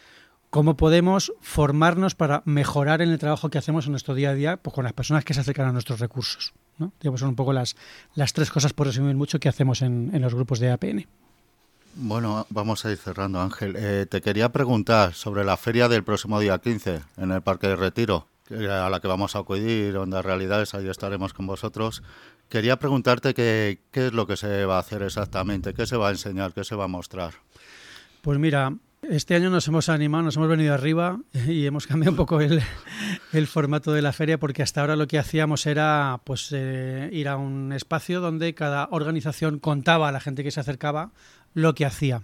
cómo 0.50 0.76
podemos 0.76 1.32
formarnos 1.40 2.14
para 2.14 2.42
mejorar 2.44 3.00
en 3.02 3.10
el 3.10 3.18
trabajo 3.18 3.48
que 3.48 3.58
hacemos 3.58 3.86
en 3.86 3.92
nuestro 3.92 4.14
día 4.14 4.30
a 4.30 4.34
día 4.34 4.56
pues, 4.56 4.74
con 4.74 4.84
las 4.84 4.92
personas 4.92 5.24
que 5.24 5.32
se 5.32 5.40
acercan 5.40 5.68
a 5.68 5.72
nuestros 5.72 6.00
recursos. 6.00 6.52
¿no? 6.78 6.92
Digamos, 7.00 7.20
son 7.20 7.30
un 7.30 7.36
poco 7.36 7.52
las, 7.52 7.76
las 8.14 8.32
tres 8.32 8.50
cosas, 8.50 8.72
por 8.72 8.86
resumir 8.86 9.14
mucho, 9.14 9.38
que 9.38 9.48
hacemos 9.48 9.82
en, 9.82 10.20
los 10.20 10.34
grupos 10.34 10.58
de 10.58 10.70
APN. 10.70 11.06
Bueno, 11.94 12.46
vamos 12.50 12.84
a 12.84 12.90
ir 12.90 12.98
cerrando, 12.98 13.40
Ángel. 13.40 13.74
Eh, 13.76 14.06
te 14.08 14.20
quería 14.20 14.50
preguntar 14.50 15.14
sobre 15.14 15.44
la 15.44 15.56
feria 15.56 15.88
del 15.88 16.04
próximo 16.04 16.38
día 16.38 16.58
15 16.58 17.00
en 17.16 17.30
el 17.32 17.42
Parque 17.42 17.68
de 17.68 17.76
Retiro, 17.76 18.26
a 18.50 18.90
la 18.90 19.00
que 19.00 19.08
vamos 19.08 19.36
a 19.36 19.40
acudir, 19.40 19.96
Onda 19.96 20.22
Realidades, 20.22 20.74
ahí 20.74 20.88
estaremos 20.88 21.32
con 21.32 21.46
vosotros. 21.46 22.02
Quería 22.48 22.78
preguntarte 22.78 23.34
qué, 23.34 23.78
es 23.92 24.12
lo 24.12 24.26
que 24.26 24.36
se 24.36 24.64
va 24.64 24.76
a 24.76 24.80
hacer 24.80 25.02
exactamente, 25.02 25.74
qué 25.74 25.86
se 25.86 25.96
va 25.96 26.08
a 26.08 26.10
enseñar, 26.10 26.52
qué 26.52 26.64
se 26.64 26.74
va 26.74 26.84
a 26.84 26.88
mostrar. 26.88 27.34
Pues 28.22 28.38
mira, 28.38 28.74
este 29.08 29.34
año 29.34 29.50
nos 29.50 29.68
hemos 29.68 29.88
animado, 29.88 30.24
nos 30.24 30.36
hemos 30.36 30.48
venido 30.48 30.74
arriba 30.74 31.20
y 31.46 31.66
hemos 31.66 31.86
cambiado 31.86 32.12
un 32.12 32.16
poco 32.16 32.40
el, 32.40 32.62
el 33.32 33.46
formato 33.46 33.92
de 33.92 34.02
la 34.02 34.12
feria 34.12 34.38
porque 34.38 34.62
hasta 34.62 34.80
ahora 34.80 34.96
lo 34.96 35.06
que 35.06 35.18
hacíamos 35.18 35.66
era 35.66 36.20
pues 36.24 36.50
eh, 36.52 37.08
ir 37.12 37.28
a 37.28 37.36
un 37.36 37.72
espacio 37.72 38.20
donde 38.20 38.54
cada 38.54 38.88
organización 38.90 39.58
contaba 39.58 40.08
a 40.08 40.12
la 40.12 40.20
gente 40.20 40.42
que 40.42 40.50
se 40.50 40.60
acercaba 40.60 41.12
lo 41.54 41.74
que 41.74 41.86
hacía. 41.86 42.22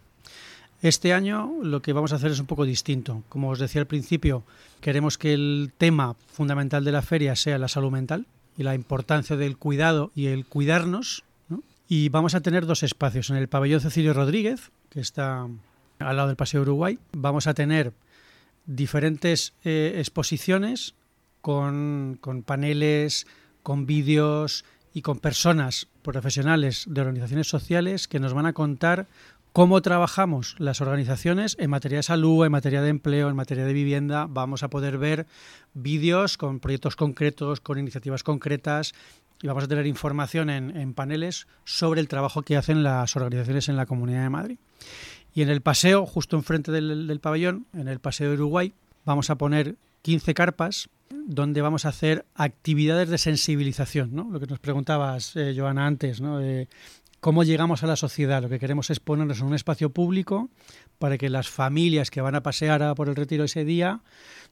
Este 0.83 1.13
año 1.15 1.53
lo 1.63 1.81
que 1.81 1.93
vamos 1.93 2.13
a 2.13 2.17
hacer 2.17 2.31
es 2.31 2.41
un 2.41 2.47
poco 2.47 2.65
distinto. 2.65 3.23
Como 3.29 3.51
os 3.51 3.59
decía 3.59 3.81
al 3.81 3.87
principio, 3.87 4.45
queremos 4.81 5.19
que 5.19 5.33
el 5.33 5.73
tema 5.77 6.15
fundamental 6.27 6.85
de 6.85 6.93
la 6.93 7.03
feria 7.03 7.35
sea 7.35 7.59
la 7.59 7.69
salud 7.69 7.91
mental 7.91 8.27
y 8.59 8.63
la 8.63 8.75
importancia 8.75 9.37
del 9.37 9.57
cuidado 9.57 10.11
y 10.15 10.27
el 10.27 10.47
cuidarnos. 10.47 11.25
¿no? 11.49 11.63
Y 11.89 12.09
vamos 12.11 12.35
a 12.35 12.41
tener 12.41 12.67
dos 12.67 12.83
espacios. 12.83 13.31
En 13.31 13.37
el 13.37 13.49
pabellón 13.49 13.81
Cecilio 13.81 14.13
Rodríguez, 14.13 14.71
que 14.91 15.01
está 15.01 15.47
al 15.99 16.17
lado 16.17 16.29
del 16.29 16.37
Paseo 16.37 16.63
Uruguay, 16.63 16.99
vamos 17.13 17.47
a 17.47 17.55
tener 17.55 17.93
diferentes 18.67 19.55
eh, 19.65 19.95
exposiciones 19.97 20.95
con, 21.41 22.19
con 22.21 22.43
paneles, 22.43 23.27
con 23.63 23.87
vídeos 23.87 24.65
y 24.93 25.03
con 25.03 25.19
personas 25.19 25.89
profesionales 26.03 26.85
de 26.89 27.01
organizaciones 27.01 27.49
sociales 27.49 28.09
que 28.09 28.21
nos 28.21 28.33
van 28.33 28.47
a 28.47 28.53
contar 28.53 29.07
cómo 29.57 29.81
trabajamos 29.81 30.55
las 30.59 30.83
organizaciones 30.83 31.57
en 31.59 31.71
materia 31.71 31.97
de 31.97 32.03
salud, 32.03 32.45
en 32.45 32.53
materia 32.53 32.83
de 32.83 32.91
empleo, 32.91 33.31
en 33.31 33.37
materia 33.37 33.65
de 33.65 33.73
vivienda. 33.73 34.27
Vamos 34.29 34.63
a 34.63 34.69
poder 34.69 34.99
ver 34.99 35.27
vídeos 35.73 36.37
con 36.37 36.61
proyectos 36.61 36.95
concretos, 36.95 37.63
con 37.63 37.79
iniciativas 37.79 38.23
concretas 38.23 38.93
y 39.41 39.47
vamos 39.47 39.65
a 39.65 39.67
tener 39.67 39.87
información 39.87 40.51
en, 40.51 40.93
paneles 40.93 41.47
sobre 41.65 42.03
el 42.03 42.09
trabajo 42.09 42.43
que 42.43 42.59
hacen 42.59 42.83
las 42.83 43.17
organizaciones 43.17 43.71
en 43.71 43.77
la 43.77 43.87
Comunidad 43.87 44.25
de 44.25 44.29
Madrid. 44.29 44.59
Y 45.33 45.41
en 45.41 45.49
el 45.49 45.63
paseo, 45.63 46.05
justo 46.05 46.37
enfrente 46.37 46.71
del, 46.71 47.19
pabellón, 47.23 47.67
en 47.73 47.89
el 47.89 47.99
Paseo 47.99 48.29
de 48.29 48.37
Uruguay, 48.37 48.75
vamos 49.07 49.31
a 49.31 49.37
poner 49.37 49.77
15 50.03 50.35
carpas 50.35 50.91
donde 51.09 51.63
vamos 51.63 51.87
a 51.87 51.89
hacer 51.89 52.27
actividades 52.35 53.09
de 53.09 53.17
sensibilización, 53.17 54.15
¿no? 54.15 54.29
Lo 54.31 54.39
que 54.39 54.49
nos 54.49 54.59
preguntabas, 54.59 55.35
eh, 55.35 55.55
Joana, 55.57 55.87
antes, 55.87 56.21
¿no? 56.21 56.41
Cómo 57.27 57.43
llegamos 57.43 57.83
a 57.83 57.89
la 57.89 57.97
sociedad. 57.97 58.41
Lo 58.41 58.49
que 58.49 58.61
queremos 58.61 58.89
es 58.89 59.01
ponernos 59.01 59.41
en 59.41 59.47
un 59.47 59.55
espacio 59.57 59.91
público 59.91 60.49
para 61.01 61.19
que 61.19 61.29
las 61.29 61.49
familias 61.49 62.09
que 62.09 62.21
van 62.21 62.37
a 62.37 62.45
pasear 62.45 62.85
a 62.85 62.95
por 62.95 63.09
el 63.09 63.17
retiro 63.17 63.43
ese 63.43 63.65
día 63.65 63.99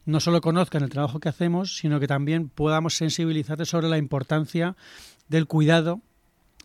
no 0.07 0.19
solo 0.19 0.41
conozcan 0.41 0.83
el 0.83 0.91
trabajo 0.91 1.21
que 1.21 1.29
hacemos, 1.29 1.77
sino 1.77 2.01
que 2.01 2.09
también 2.09 2.49
podamos 2.49 2.97
sensibilizarles 2.97 3.69
sobre 3.69 3.89
la 3.89 3.97
importancia 3.97 4.75
del 5.29 5.47
cuidado 5.47 6.01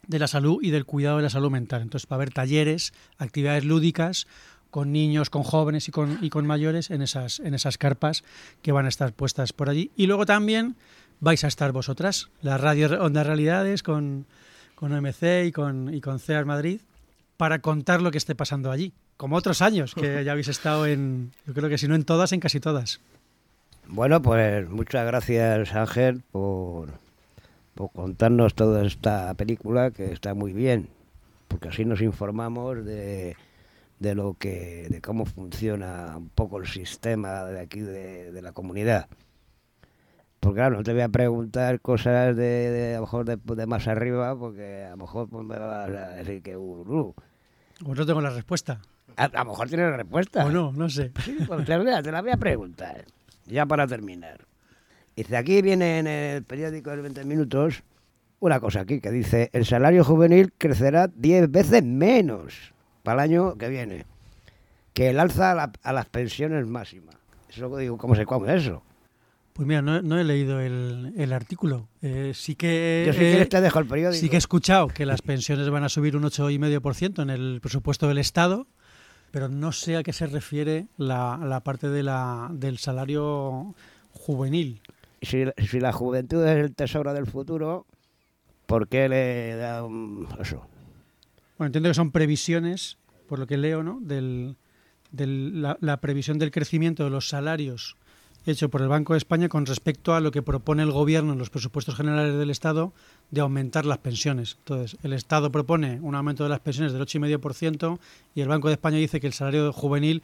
de 0.08 0.17
la 0.17 0.26
salud 0.26 0.58
y 0.63 0.72
del 0.72 0.84
cuidado 0.84 1.17
de 1.17 1.24
la 1.24 1.30
salud 1.30 1.52
mental. 1.52 1.84
Entonces 1.84 2.10
va 2.12 2.15
a 2.15 2.17
haber 2.17 2.34
talleres, 2.34 2.91
actividades 3.19 3.63
lúdicas 3.63 4.26
con 4.72 4.91
niños, 4.91 5.30
con 5.30 5.43
jóvenes 5.43 5.89
y 5.89 5.91
con, 5.91 6.17
y 6.24 6.32
con 6.32 6.48
mayores 6.48 6.89
en 6.89 7.04
esas, 7.04 7.39
en 7.39 7.54
esas 7.54 7.78
carpas 7.78 8.24
que 8.63 8.72
van 8.72 8.88
a 8.88 8.89
estar 8.89 9.13
puestas 9.13 9.54
por 9.54 9.69
allí. 9.69 9.91
Y 9.95 10.08
luego 10.08 10.26
también 10.26 10.76
vais 11.19 11.43
a 11.43 11.48
estar 11.48 11.72
vosotras, 11.72 12.32
la 12.41 12.58
radio 12.58 13.00
Onda 13.00 13.24
Realidades 13.24 13.84
con 13.84 14.26
con 14.80 14.94
OMC 14.94 15.46
y 15.46 15.52
con, 15.52 15.94
y 15.94 16.00
con 16.00 16.20
CEAR 16.20 16.46
Madrid 16.46 16.80
para 17.36 17.60
contar 17.60 18.02
lo 18.02 18.12
que 18.12 18.18
esté 18.18 18.34
pasando 18.34 18.72
allí. 18.72 18.94
Como 19.18 19.36
otros 19.36 19.62
años 19.62 19.94
que 19.94 20.24
ya 20.24 20.32
habéis 20.32 20.48
estado 20.48 20.86
en, 20.86 21.34
yo 21.46 21.54
creo 21.54 21.68
que 21.68 21.78
si 21.78 21.89
no 21.89 21.96
en 21.96 22.06
todas, 22.06 22.32
en 22.32 22.39
casi 22.39 22.62
todas. 22.62 23.02
Bueno, 23.89 24.22
pues 24.22 24.70
muchas 24.70 25.06
gracias 25.06 25.76
Ángel 25.76 26.22
por, 26.32 26.92
por 27.76 27.92
contarnos 27.92 28.54
toda 28.54 28.86
esta 28.86 29.34
película 29.34 29.92
que 29.92 30.13
está 30.13 30.34
muy 30.34 30.54
bien, 30.54 30.88
porque 31.50 31.68
así 31.68 31.84
nos 31.84 32.00
informamos 32.00 32.86
de, 32.86 33.36
de 34.00 34.15
lo 34.15 34.36
que, 34.39 34.88
de 34.89 35.02
cómo 35.02 35.26
funciona 35.26 36.15
un 36.15 36.30
poco 36.30 36.58
el 36.58 36.68
sistema 36.68 37.44
de 37.44 37.60
aquí 37.60 37.82
de, 37.82 38.32
de 38.32 38.42
la 38.42 38.54
comunidad. 38.54 39.08
Porque 40.39 40.58
claro, 40.58 40.78
no 40.78 40.84
te 40.84 40.93
voy 40.93 41.02
a 41.02 41.10
preguntar 41.10 41.82
cosas 41.82 42.36
de, 42.36 42.43
de 42.43 42.93
a 42.93 42.95
lo 42.95 43.02
mejor 43.02 43.25
de, 43.25 43.38
de, 43.38 43.65
más 43.65 43.88
arriba, 43.88 44.38
porque 44.38 44.86
a 44.86 44.91
lo 44.91 44.97
mejor 44.97 45.28
pues, 45.30 45.45
me 45.45 45.58
vas 45.58 45.89
a 45.89 46.10
decir 46.15 46.41
que 46.41 46.56
uh, 46.56 47.13
O 47.86 47.95
no 47.95 48.06
tengo 48.06 48.21
la 48.21 48.30
respuesta. 48.30 48.80
A, 49.17 49.25
a, 49.25 49.43
lo 49.43 49.52
mejor 49.52 49.67
tienes 49.67 49.91
la 49.91 49.97
respuesta. 49.97 50.45
O 50.45 50.49
no, 50.49 50.71
no 50.71 50.89
sé. 50.89 51.12
Sí, 51.23 51.38
pues 51.45 51.65
te, 51.65 51.78
la, 51.78 52.02
te 52.02 52.12
la 52.12 52.21
voy 52.21 52.32
a 52.32 52.38
preguntar, 52.38 53.06
ya 53.47 53.65
para 53.65 53.86
terminar. 53.86 54.45
Dice, 55.15 55.36
aquí 55.36 55.62
viene 55.62 55.99
en 55.99 56.08
el 56.08 56.43
periódico 56.43 56.91
de 56.91 57.02
20 57.02 57.25
minutos 57.25 57.84
una 58.39 58.62
cosa 58.62 58.82
aquí 58.82 59.02
que 59.02 59.12
dice, 59.12 59.49
el 59.52 59.65
salario 59.65 60.06
juvenil 60.06 60.54
crecerá 60.58 61.08
10 61.08 61.52
veces 61.52 61.84
menos 61.84 62.73
para 63.04 63.23
el 63.25 63.32
año 63.32 63.58
que 63.58 63.67
viene 63.67 64.06
que 64.93 65.10
el 65.10 65.19
alza 65.19 65.52
a, 65.52 65.56
la, 65.56 65.71
a 65.84 65.93
las 65.93 66.06
pensiones 66.06 66.65
máximas. 66.65 67.15
Eso 67.49 67.75
digo, 67.78 67.97
¿cómo 67.97 68.15
se 68.15 68.25
come 68.25 68.56
eso? 68.56 68.82
Pues 69.60 69.67
mira, 69.67 69.82
no, 69.82 70.02
no 70.02 70.17
he 70.17 70.24
leído 70.24 70.62
el, 70.62 71.12
el 71.17 71.34
artículo. 71.34 71.89
Eh, 72.02 72.32
sí 72.34 72.56
que 72.56 73.04
Yo 73.06 73.12
eh, 73.12 73.15
quieres 73.17 73.50
te 73.50 73.60
dejo 73.60 73.80
el 73.80 73.88
periódico. 73.88 74.17
Sí 74.17 74.30
que 74.30 74.38
he 74.38 74.39
escuchado 74.39 74.88
que 74.88 75.06
las 75.06 75.22
pensiones 75.22 75.69
van 75.69 75.84
a 75.84 75.89
subir 75.89 76.15
un 76.15 76.24
8,5% 76.24 77.22
en 77.22 77.30
el 77.30 77.60
presupuesto 77.62 78.08
del 78.08 78.19
Estado, 78.19 78.67
pero 79.32 79.50
no 79.50 79.74
sé 79.74 79.98
a 79.98 80.04
qué 80.04 80.13
se 80.13 80.28
refiere 80.28 80.88
la, 80.95 81.38
la 81.43 81.60
parte 81.60 81.89
de 81.89 82.04
la, 82.04 82.48
del 82.54 82.78
salario 82.78 83.76
juvenil. 84.13 84.80
Si, 85.22 85.43
si, 85.58 85.82
la 85.82 85.91
juventud 85.91 86.41
es 86.45 86.58
el 86.63 86.74
tesoro 86.74 87.13
del 87.13 87.28
futuro, 87.28 87.86
¿por 88.65 88.88
qué 88.88 89.10
le 89.10 89.58
da 89.58 89.84
un, 89.84 90.26
eso? 90.39 90.65
Bueno, 91.58 91.67
entiendo 91.67 91.89
que 91.89 91.95
son 91.95 92.12
previsiones, 92.12 92.98
por 93.28 93.39
lo 93.39 93.45
que 93.45 93.58
leo, 93.58 93.84
¿no? 93.84 94.00
Del, 94.00 94.56
del 95.12 95.62
la, 95.62 95.78
la 95.82 96.00
previsión 96.00 96.39
del 96.39 96.52
crecimiento 96.52 97.04
de 97.04 97.10
los 97.10 97.28
salarios 97.28 97.98
hecho 98.45 98.69
por 98.69 98.82
el 98.82 98.88
Banco 98.88 99.13
de 99.13 99.17
España 99.17 99.49
con 99.49 99.65
respecto 99.65 100.13
a 100.13 100.19
lo 100.19 100.32
que 100.32 100.41
propone 100.41 100.84
el 100.84 100.91
Gobierno 100.91 101.34
en 101.34 101.39
los 101.39 101.49
presupuestos 101.49 101.95
generales 101.95 102.36
del 102.36 102.49
Estado 102.49 102.93
de 103.32 103.41
aumentar 103.41 103.86
las 103.86 103.99
pensiones. 103.99 104.56
Entonces, 104.60 104.97
el 105.04 105.13
Estado 105.13 105.52
propone 105.52 105.99
un 106.02 106.15
aumento 106.15 106.43
de 106.43 106.49
las 106.49 106.60
pensiones 106.60 106.93
del 106.93 107.02
8,5% 107.02 107.99
y 108.36 108.41
el 108.41 108.47
Banco 108.47 108.67
de 108.67 108.75
España 108.75 108.97
dice 108.97 109.19
que 109.19 109.28
el 109.28 109.34
salario 109.34 109.71
juvenil 109.73 110.23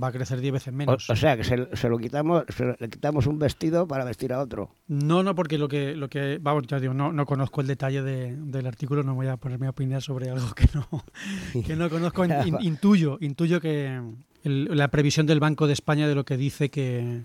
va 0.00 0.08
a 0.08 0.12
crecer 0.12 0.40
10 0.40 0.52
veces 0.52 0.74
menos. 0.74 1.08
O, 1.08 1.12
o 1.12 1.16
sea, 1.16 1.36
que 1.36 1.44
se, 1.44 1.68
se, 1.76 1.88
lo 1.88 1.98
quitamos, 1.98 2.44
se 2.48 2.76
le 2.78 2.88
quitamos 2.88 3.26
un 3.26 3.38
vestido 3.38 3.86
para 3.86 4.04
vestir 4.04 4.32
a 4.32 4.40
otro. 4.40 4.70
No, 4.88 5.22
no, 5.22 5.34
porque 5.34 5.58
lo 5.58 5.68
que, 5.68 5.94
lo 5.94 6.08
que 6.08 6.38
vamos, 6.40 6.64
ya 6.66 6.80
digo, 6.80 6.94
no, 6.94 7.12
no 7.12 7.26
conozco 7.26 7.60
el 7.60 7.66
detalle 7.66 8.02
de, 8.02 8.36
del 8.36 8.66
artículo, 8.66 9.02
no 9.02 9.14
voy 9.14 9.28
a 9.28 9.36
ponerme 9.36 9.66
a 9.66 9.70
opinar 9.70 10.02
sobre 10.02 10.30
algo 10.30 10.52
que 10.54 10.68
no, 10.74 11.04
que 11.66 11.76
no 11.76 11.88
conozco. 11.88 12.24
In, 12.24 12.56
intuyo, 12.60 13.18
intuyo 13.20 13.60
que 13.60 14.00
el, 14.42 14.76
la 14.76 14.88
previsión 14.88 15.26
del 15.26 15.40
Banco 15.40 15.66
de 15.66 15.72
España 15.72 16.08
de 16.08 16.14
lo 16.14 16.24
que 16.24 16.36
dice 16.36 16.70
que, 16.70 17.22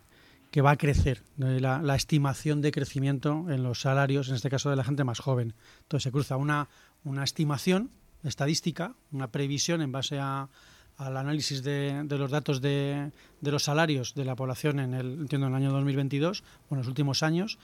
que 0.52 0.62
va 0.62 0.72
a 0.72 0.78
crecer, 0.78 1.24
la, 1.38 1.96
estimación 1.96 2.62
de 2.62 2.72
crecimiento 2.72 3.46
en 3.50 3.64
los 3.64 3.82
salarios, 3.82 4.30
en 4.30 4.36
este 4.36 4.50
caso 4.50 4.70
de 4.70 4.76
la 4.76 4.84
gente 4.84 5.04
más 5.04 5.20
joven. 5.20 5.54
Entonces 5.82 6.04
se 6.04 6.12
cruza 6.12 6.38
una, 6.38 6.70
una 7.04 7.24
estimación 7.24 7.92
estadística, 8.24 8.96
una 9.12 9.32
previsión 9.32 9.82
en 9.82 9.92
base 9.92 10.18
a, 10.20 10.50
al 10.98 11.18
análisis 11.18 11.64
de, 11.64 12.04
de 12.04 12.18
los 12.18 12.32
datos 12.32 12.62
de, 12.62 13.12
de, 13.42 13.52
los 13.52 13.64
salarios 13.64 14.16
de 14.16 14.26
la 14.26 14.36
población 14.36 14.80
en 14.80 14.94
el, 14.94 15.20
entiendo, 15.22 15.48
en 15.48 15.54
el 15.54 15.58
año 15.58 15.72
2022 15.72 16.44
o 16.70 16.74
en 16.74 16.80
los 16.80 16.88
últimos 16.88 17.22
años, 17.22 17.60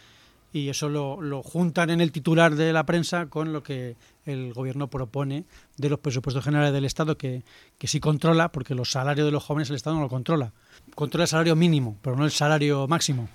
y 0.60 0.70
eso 0.70 0.88
lo, 0.88 1.22
lo, 1.22 1.44
juntan 1.44 1.90
en 1.90 2.00
el 2.00 2.14
titular 2.14 2.56
de 2.56 2.72
la 2.72 2.86
prensa 2.86 3.26
con 3.26 3.52
lo 3.52 3.62
que 3.62 3.98
el 4.26 4.54
gobierno 4.54 4.90
propone 4.90 5.44
de 5.76 5.90
los 5.90 6.00
presupuestos 6.00 6.46
generales 6.46 6.72
del 6.72 6.86
Estado, 6.86 7.18
que, 7.18 7.44
que 7.78 7.88
sí 7.88 8.00
controla, 8.00 8.54
porque 8.54 8.74
los 8.74 8.90
salarios 8.90 9.26
de 9.26 9.34
los 9.34 9.44
jóvenes 9.44 9.70
el 9.70 9.76
Estado 9.76 9.98
no 9.98 10.04
lo 10.04 10.08
controla. 10.08 10.54
Controla 10.96 11.26
el 11.26 11.28
salario 11.28 11.58
mínimo, 11.58 11.98
pero 12.02 12.16
no 12.16 12.24
el 12.24 12.32
salario 12.32 12.88
máximo 12.88 13.28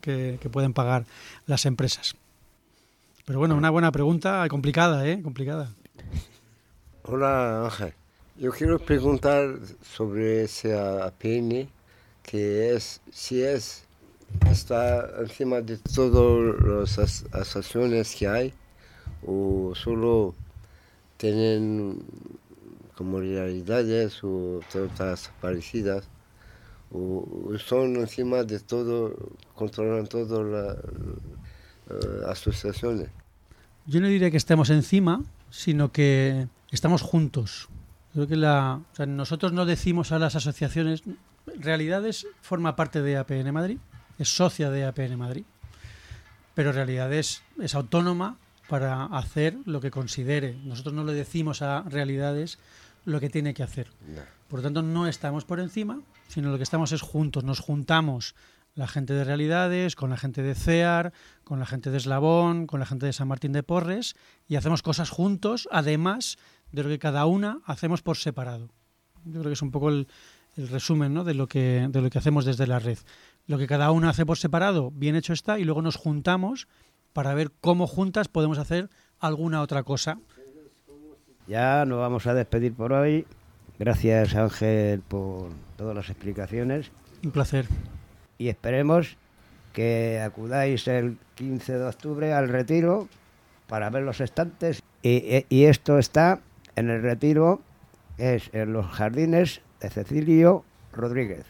que, 0.00 0.38
que, 0.40 0.48
pueden 0.48 0.72
pagar 0.72 1.06
las 1.46 1.66
empresas. 1.66 2.14
Pero 3.24 3.40
bueno, 3.40 3.56
una 3.56 3.70
buena 3.70 3.90
pregunta, 3.90 4.46
complicada, 4.48 5.08
¿eh? 5.08 5.20
Complicada. 5.22 5.74
Hola 7.02 7.64
Ángel, 7.64 7.94
yo 8.36 8.52
quiero 8.52 8.78
preguntar 8.78 9.58
sobre 9.82 10.44
ese 10.44 10.78
APN, 10.78 11.68
que 12.22 12.74
es, 12.76 13.00
si 13.10 13.42
es 13.42 13.88
está 14.50 15.08
encima 15.20 15.60
de 15.60 15.78
todas 15.78 16.98
las 16.98 17.24
asociaciones 17.32 18.14
que 18.14 18.28
hay 18.28 18.54
o 19.26 19.72
solo 19.74 20.34
tienen 21.16 22.02
como 22.94 23.20
realidades 23.20 24.22
o 24.22 24.60
todas 24.72 25.30
parecidas 25.40 26.08
o 26.92 27.56
son 27.58 27.96
encima 27.96 28.42
de 28.42 28.58
todo, 28.58 29.14
controlan 29.54 30.06
todas 30.06 30.44
las 30.46 30.76
uh, 31.88 32.26
asociaciones. 32.28 33.08
Yo 33.86 34.00
no 34.00 34.08
diría 34.08 34.30
que 34.30 34.36
estemos 34.36 34.70
encima, 34.70 35.22
sino 35.50 35.92
que 35.92 36.48
estamos 36.70 37.02
juntos. 37.02 37.68
Creo 38.12 38.26
nosotros 39.06 39.52
no 39.52 39.66
decimos 39.66 40.10
a 40.10 40.18
las 40.18 40.34
asociaciones, 40.34 41.02
realidades 41.58 42.26
forma 42.40 42.74
parte 42.74 43.02
de 43.02 43.16
APN 43.16 43.52
Madrid, 43.52 43.78
es 44.20 44.36
socia 44.36 44.70
de 44.70 44.84
APN 44.84 45.16
Madrid, 45.16 45.44
pero 46.54 46.70
en 46.70 46.76
realidad 46.76 47.12
es, 47.12 47.42
es 47.60 47.74
autónoma 47.74 48.36
para 48.68 49.06
hacer 49.06 49.56
lo 49.64 49.80
que 49.80 49.90
considere. 49.90 50.56
Nosotros 50.62 50.94
no 50.94 51.04
le 51.04 51.14
decimos 51.14 51.62
a 51.62 51.82
realidades 51.82 52.58
lo 53.04 53.18
que 53.18 53.30
tiene 53.30 53.54
que 53.54 53.62
hacer. 53.62 53.90
Por 54.48 54.60
lo 54.60 54.62
tanto, 54.62 54.82
no 54.82 55.06
estamos 55.06 55.44
por 55.44 55.58
encima, 55.58 56.00
sino 56.28 56.50
lo 56.50 56.58
que 56.58 56.64
estamos 56.64 56.92
es 56.92 57.00
juntos, 57.00 57.44
nos 57.44 57.60
juntamos 57.60 58.34
la 58.74 58.86
gente 58.86 59.14
de 59.14 59.24
Realidades, 59.24 59.96
con 59.96 60.10
la 60.10 60.16
gente 60.16 60.42
de 60.42 60.54
CEAR, 60.54 61.12
con 61.42 61.58
la 61.58 61.66
gente 61.66 61.90
de 61.90 61.96
Eslabón, 61.96 62.66
con 62.66 62.78
la 62.78 62.86
gente 62.86 63.06
de 63.06 63.12
San 63.12 63.26
Martín 63.26 63.52
de 63.52 63.62
Porres, 63.62 64.14
y 64.46 64.56
hacemos 64.56 64.82
cosas 64.82 65.10
juntos, 65.10 65.68
además 65.72 66.38
de 66.72 66.82
lo 66.84 66.88
que 66.88 66.98
cada 66.98 67.26
una 67.26 67.60
hacemos 67.64 68.02
por 68.02 68.16
separado. 68.16 68.68
Yo 69.24 69.40
creo 69.40 69.44
que 69.44 69.54
es 69.54 69.62
un 69.62 69.70
poco 69.70 69.88
el, 69.88 70.08
el 70.56 70.68
resumen 70.68 71.14
¿no? 71.14 71.24
de, 71.24 71.34
lo 71.34 71.46
que, 71.46 71.86
de 71.90 72.00
lo 72.00 72.10
que 72.10 72.18
hacemos 72.18 72.44
desde 72.44 72.66
la 72.66 72.78
red. 72.78 72.98
Lo 73.46 73.58
que 73.58 73.66
cada 73.66 73.90
una 73.90 74.10
hace 74.10 74.26
por 74.26 74.38
separado, 74.38 74.90
bien 74.90 75.16
hecho 75.16 75.32
está, 75.32 75.58
y 75.58 75.64
luego 75.64 75.82
nos 75.82 75.96
juntamos 75.96 76.68
para 77.12 77.34
ver 77.34 77.50
cómo 77.60 77.86
juntas 77.86 78.28
podemos 78.28 78.58
hacer 78.58 78.88
alguna 79.18 79.62
otra 79.62 79.82
cosa. 79.82 80.18
Ya 81.46 81.84
nos 81.84 81.98
vamos 81.98 82.26
a 82.26 82.34
despedir 82.34 82.74
por 82.74 82.92
hoy. 82.92 83.26
Gracias 83.78 84.34
Ángel 84.34 85.00
por 85.00 85.48
todas 85.76 85.96
las 85.96 86.10
explicaciones 86.10 86.92
Un 87.24 87.30
placer. 87.30 87.66
y 88.36 88.48
esperemos 88.48 89.16
que 89.72 90.20
acudáis 90.20 90.86
el 90.86 91.16
15 91.36 91.78
de 91.78 91.84
octubre 91.86 92.32
al 92.34 92.48
retiro 92.48 93.08
para 93.68 93.88
ver 93.88 94.02
los 94.02 94.20
estantes. 94.20 94.82
Y, 95.02 95.46
y 95.48 95.64
esto 95.64 95.98
está 95.98 96.40
en 96.76 96.90
el 96.90 97.02
retiro, 97.02 97.62
es 98.18 98.50
en 98.52 98.72
los 98.72 98.86
jardines 98.86 99.62
Cecilio 99.88 100.64
Rodríguez. 100.92 101.46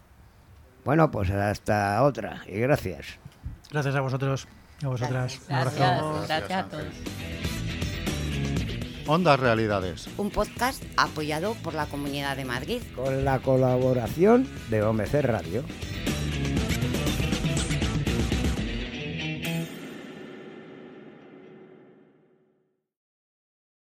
Bueno, 0.85 1.11
pues 1.11 1.31
hasta 1.31 2.03
otra 2.03 2.43
y 2.47 2.59
gracias. 2.61 3.19
Gracias 3.71 3.95
a 3.95 4.01
vosotros, 4.01 4.49
a 4.83 4.89
vosotras. 4.89 5.41
Un 5.49 5.55
abrazo. 5.55 5.77
Gracias, 5.79 6.29
gracias 6.29 6.59
a 6.59 6.69
todos. 6.69 6.85
Ondas 9.07 9.41
Realidades. 9.41 10.09
Un 10.19 10.31
podcast 10.31 10.85
apoyado 10.97 11.55
por 11.65 11.75
la 11.75 11.87
Comunidad 11.87 12.37
de 12.37 12.45
Madrid. 12.45 12.81
Con 12.95 13.25
la 13.25 13.41
colaboración 13.41 14.49
de 14.71 14.83
OMC 14.83 15.15
Radio. 15.23 15.65